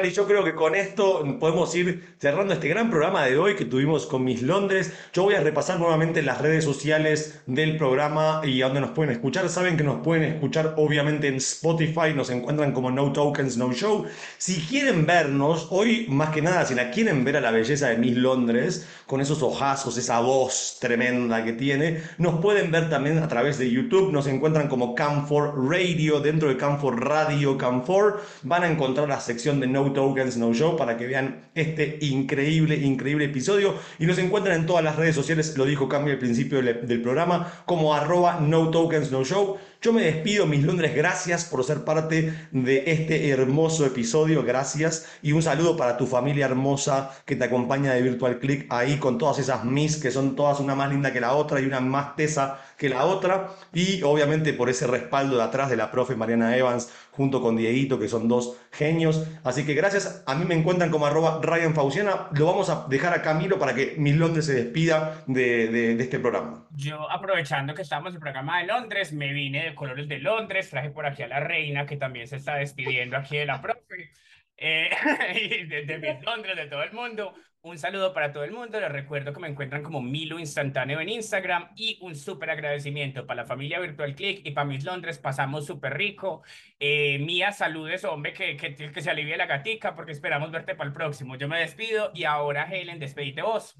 Y 0.02 0.10
yo 0.10 0.26
creo 0.26 0.42
que 0.42 0.54
con 0.54 0.74
esto 0.74 1.22
podemos 1.38 1.74
ir 1.74 2.16
cerrando 2.18 2.54
este 2.54 2.68
gran 2.68 2.88
programa 2.88 3.26
de 3.26 3.36
hoy 3.36 3.54
que 3.54 3.66
tuvimos 3.66 4.06
con 4.06 4.24
Miss 4.24 4.40
Londres. 4.40 4.92
Yo 5.12 5.24
voy 5.24 5.34
a 5.34 5.40
repasar 5.40 5.78
nuevamente 5.78 6.22
las 6.22 6.40
redes 6.40 6.64
sociales 6.64 7.42
del 7.46 7.76
programa 7.76 8.40
y 8.44 8.62
a 8.62 8.66
donde 8.66 8.80
nos 8.80 8.90
pueden 8.92 9.12
escuchar. 9.12 9.48
Saben 9.50 9.76
que 9.76 9.84
nos 9.84 10.02
pueden 10.02 10.24
escuchar 10.24 10.74
obviamente 10.78 11.28
en 11.28 11.34
Spotify, 11.36 12.14
nos 12.14 12.30
encuentran 12.30 12.72
como 12.72 12.90
No 12.90 13.12
Tokens, 13.12 13.58
No 13.58 13.72
Show. 13.74 14.06
Si 14.38 14.60
quieren 14.62 15.04
vernos, 15.04 15.68
hoy 15.70 16.06
más 16.08 16.30
que 16.30 16.40
nada, 16.40 16.64
si 16.64 16.74
la 16.74 16.90
quieren 16.90 17.22
ver 17.22 17.36
a 17.36 17.40
la 17.42 17.50
belleza 17.50 17.88
de 17.88 17.98
Miss 17.98 18.16
Londres, 18.16 18.88
con 19.06 19.20
esos 19.20 19.42
ojazos, 19.42 19.98
esa 19.98 20.20
voz 20.20 20.78
tremenda 20.80 21.44
que 21.44 21.52
tiene, 21.52 22.02
nos 22.16 22.40
pueden 22.40 22.70
ver 22.70 22.88
también 22.88 23.18
a 23.18 23.28
través 23.28 23.58
de 23.58 23.70
YouTube. 23.70 24.10
Nos 24.12 24.26
encuentran 24.26 24.68
como 24.68 24.94
Camfor 24.94 25.68
Radio, 25.68 26.20
dentro 26.20 26.48
de 26.48 26.56
Camfor 26.56 27.04
Radio 27.06 27.58
Camfor. 27.58 28.22
Van 28.42 28.64
a 28.64 28.68
encontrar 28.68 29.08
la 29.08 29.20
de 29.44 29.66
No 29.66 29.92
Tokens, 29.92 30.36
No 30.36 30.54
Show 30.54 30.76
para 30.76 30.96
que 30.96 31.06
vean 31.06 31.50
este 31.54 31.98
increíble, 32.00 32.76
increíble 32.76 33.24
episodio. 33.24 33.74
Y 33.98 34.06
nos 34.06 34.18
encuentran 34.18 34.60
en 34.60 34.66
todas 34.66 34.84
las 34.84 34.96
redes 34.96 35.14
sociales, 35.14 35.56
lo 35.56 35.64
dijo 35.64 35.88
Cami 35.88 36.12
al 36.12 36.18
principio 36.18 36.62
del, 36.62 36.86
del 36.86 37.02
programa, 37.02 37.52
como 37.66 37.92
arroba 37.92 38.38
No 38.40 38.70
Tokens, 38.70 39.10
No 39.10 39.24
Show. 39.24 39.58
Yo 39.82 39.92
me 39.92 40.02
despido, 40.02 40.46
mis 40.46 40.62
Londres, 40.62 40.94
gracias 40.94 41.44
por 41.44 41.64
ser 41.64 41.82
parte 41.84 42.32
de 42.52 42.84
este 42.86 43.30
hermoso 43.30 43.84
episodio, 43.84 44.44
gracias. 44.44 45.10
Y 45.22 45.32
un 45.32 45.42
saludo 45.42 45.76
para 45.76 45.96
tu 45.96 46.06
familia 46.06 46.46
hermosa 46.46 47.10
que 47.26 47.34
te 47.34 47.42
acompaña 47.42 47.92
de 47.92 48.00
Virtual 48.00 48.38
Click 48.38 48.72
ahí 48.72 48.98
con 48.98 49.18
todas 49.18 49.40
esas 49.40 49.64
Miss 49.64 49.96
que 49.96 50.12
son 50.12 50.36
todas 50.36 50.60
una 50.60 50.76
más 50.76 50.88
linda 50.88 51.12
que 51.12 51.20
la 51.20 51.34
otra 51.34 51.60
y 51.60 51.64
una 51.64 51.80
más 51.80 52.14
tesa 52.14 52.60
que 52.78 52.88
la 52.88 53.06
otra. 53.06 53.48
Y 53.74 54.04
obviamente 54.04 54.52
por 54.52 54.70
ese 54.70 54.86
respaldo 54.86 55.36
de 55.36 55.42
atrás 55.42 55.68
de 55.68 55.76
la 55.76 55.90
profe 55.90 56.14
Mariana 56.14 56.56
Evans 56.56 56.88
junto 57.10 57.42
con 57.42 57.56
Dieguito, 57.56 57.98
que 57.98 58.08
son 58.08 58.28
dos 58.28 58.56
genios. 58.70 59.26
Así 59.42 59.66
que 59.66 59.74
gracias, 59.74 60.22
a 60.26 60.34
mí 60.36 60.44
me 60.44 60.54
encuentran 60.54 60.90
como 60.90 61.06
arroba 61.06 61.40
Ryan 61.42 61.74
Fauciana. 61.74 62.28
Lo 62.32 62.46
vamos 62.46 62.70
a 62.70 62.86
dejar 62.88 63.14
a 63.14 63.22
Camilo 63.22 63.58
para 63.58 63.74
que 63.74 63.96
Miss 63.98 64.16
Londres 64.16 64.46
se 64.46 64.54
despida 64.54 65.24
de, 65.26 65.68
de, 65.68 65.96
de 65.96 66.02
este 66.02 66.20
programa. 66.20 66.66
Yo 66.70 67.10
aprovechando 67.10 67.74
que 67.74 67.82
estamos 67.82 68.10
en 68.10 68.14
el 68.14 68.20
programa 68.20 68.60
de 68.60 68.66
Londres, 68.66 69.12
me 69.12 69.32
vine 69.32 69.64
de 69.64 69.71
colores 69.74 70.08
de 70.08 70.18
Londres, 70.18 70.70
traje 70.70 70.90
por 70.90 71.06
aquí 71.06 71.22
a 71.22 71.28
la 71.28 71.40
reina 71.40 71.86
que 71.86 71.96
también 71.96 72.26
se 72.26 72.36
está 72.36 72.56
despidiendo 72.56 73.16
aquí 73.16 73.36
de 73.36 73.46
la 73.46 73.60
profe, 73.60 74.12
eh, 74.56 74.90
y 75.34 75.64
de, 75.66 75.84
de 75.84 76.20
Londres, 76.22 76.56
de 76.56 76.66
todo 76.66 76.82
el 76.82 76.92
mundo. 76.92 77.34
Un 77.64 77.78
saludo 77.78 78.12
para 78.12 78.32
todo 78.32 78.42
el 78.42 78.50
mundo. 78.50 78.80
Les 78.80 78.90
recuerdo 78.90 79.32
que 79.32 79.38
me 79.38 79.46
encuentran 79.46 79.84
como 79.84 80.02
Milo 80.02 80.40
Instantáneo 80.40 81.00
en 81.00 81.08
Instagram 81.08 81.68
y 81.76 81.96
un 82.02 82.16
súper 82.16 82.50
agradecimiento 82.50 83.24
para 83.24 83.42
la 83.42 83.46
familia 83.48 83.78
Virtual 83.78 84.16
Click 84.16 84.44
y 84.44 84.50
para 84.50 84.66
mis 84.66 84.84
Londres. 84.84 85.18
Pasamos 85.18 85.66
súper 85.66 85.96
rico. 85.96 86.42
Eh, 86.80 87.20
Mía, 87.20 87.52
saludes, 87.52 88.04
hombre, 88.04 88.32
que, 88.32 88.56
que, 88.56 88.74
que 88.74 89.00
se 89.00 89.10
alivie 89.10 89.36
la 89.36 89.46
gatica 89.46 89.94
porque 89.94 90.10
esperamos 90.10 90.50
verte 90.50 90.74
para 90.74 90.88
el 90.88 90.94
próximo. 90.94 91.36
Yo 91.36 91.46
me 91.46 91.60
despido 91.60 92.10
y 92.14 92.24
ahora, 92.24 92.68
Helen, 92.68 92.98
despedite 92.98 93.42
vos. 93.42 93.76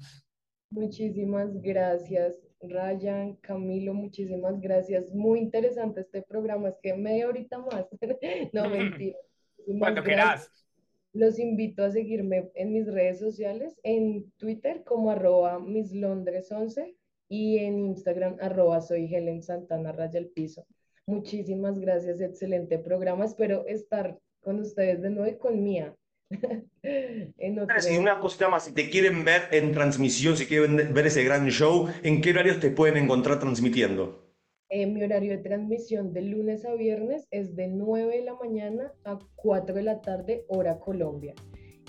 Muchísimas 0.69 1.61
gracias. 1.61 2.35
Ryan, 2.63 3.35
Camilo, 3.35 3.93
muchísimas 3.93 4.59
gracias. 4.59 5.11
Muy 5.13 5.39
interesante 5.39 6.01
este 6.01 6.21
programa. 6.21 6.69
Es 6.69 6.77
que 6.81 6.93
media 6.93 7.27
horita 7.27 7.59
más. 7.59 7.87
no, 8.53 8.69
mentira. 8.69 9.17
Cuando 9.79 10.03
quieras. 10.03 10.49
Los 11.13 11.37
invito 11.37 11.83
a 11.83 11.91
seguirme 11.91 12.49
en 12.55 12.73
mis 12.73 12.87
redes 12.87 13.19
sociales, 13.19 13.79
en 13.83 14.31
Twitter 14.37 14.83
como 14.83 15.11
arroba 15.11 15.59
mislondres11 15.59 16.95
y 17.29 17.59
en 17.59 17.79
Instagram 17.79 18.37
arroba 18.41 18.81
soy 18.81 19.13
Helen 19.13 19.43
Santana 19.43 19.91
raya 19.91 20.17
el 20.19 20.29
piso. 20.29 20.65
Muchísimas 21.05 21.77
gracias, 21.79 22.19
excelente 22.19 22.79
programa. 22.79 23.25
Espero 23.25 23.67
estar 23.67 24.17
con 24.41 24.59
ustedes 24.59 25.03
de 25.03 25.11
nuevo 25.11 25.29
y 25.29 25.37
con 25.37 25.63
Mía. 25.63 25.95
Y 26.83 27.97
una 27.97 28.19
cosita 28.19 28.49
más, 28.49 28.65
si 28.65 28.73
te 28.73 28.89
quieren 28.89 29.23
ver 29.23 29.43
en 29.51 29.71
transmisión, 29.71 30.35
si 30.35 30.45
quieren 30.45 30.93
ver 30.93 31.07
ese 31.07 31.23
gran 31.23 31.47
show, 31.47 31.87
¿en 32.03 32.19
qué 32.19 32.31
horarios 32.31 32.59
te 32.59 32.71
pueden 32.71 32.97
encontrar 32.97 33.39
transmitiendo? 33.39 34.23
Eh, 34.69 34.85
mi 34.87 35.03
horario 35.03 35.31
de 35.31 35.37
transmisión 35.37 36.13
de 36.13 36.23
lunes 36.23 36.65
a 36.65 36.73
viernes 36.73 37.27
es 37.31 37.55
de 37.55 37.67
9 37.67 38.17
de 38.17 38.23
la 38.23 38.33
mañana 38.35 38.91
a 39.05 39.19
4 39.35 39.75
de 39.75 39.83
la 39.83 40.01
tarde, 40.01 40.45
hora 40.47 40.79
Colombia. 40.79 41.33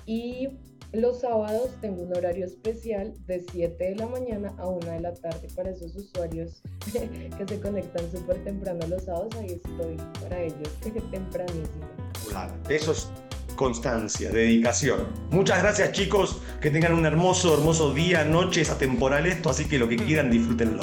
Y 0.07 0.49
los 0.93 1.21
sábados 1.21 1.71
tengo 1.81 2.03
un 2.03 2.17
horario 2.17 2.45
especial 2.45 3.15
de 3.27 3.41
7 3.41 3.83
de 3.83 3.97
la 3.97 4.07
mañana 4.07 4.55
a 4.59 4.69
1 4.69 4.93
de 4.93 5.01
la 5.01 5.15
tarde 5.15 5.49
para 5.57 5.71
esos 5.71 5.97
usuarios 5.97 6.63
que 6.93 7.47
se 7.49 7.61
conectan 7.61 8.11
súper 8.11 8.45
temprano 8.45 8.87
los 8.87 9.05
sábados. 9.05 9.35
Ahí 9.37 9.61
estoy 9.65 9.97
para 10.21 10.43
ellos, 10.43 10.69
tempranísimo. 11.11 11.89
Claro, 12.29 12.55
eso 12.69 12.93
es 12.93 13.11
constancia, 13.55 14.31
dedicación. 14.31 15.07
Muchas 15.31 15.63
gracias 15.63 15.93
chicos, 15.93 16.43
que 16.61 16.71
tengan 16.71 16.93
un 16.95 17.07
hermoso, 17.07 17.55
hermoso 17.55 17.95
día, 17.95 18.25
noche, 18.25 18.63
es 18.63 18.71
atemporal 18.71 19.27
esto, 19.27 19.51
así 19.51 19.67
que 19.67 19.79
lo 19.79 19.89
que 19.89 19.97
quieran 19.97 20.31
disfrútenlo. 20.31 20.83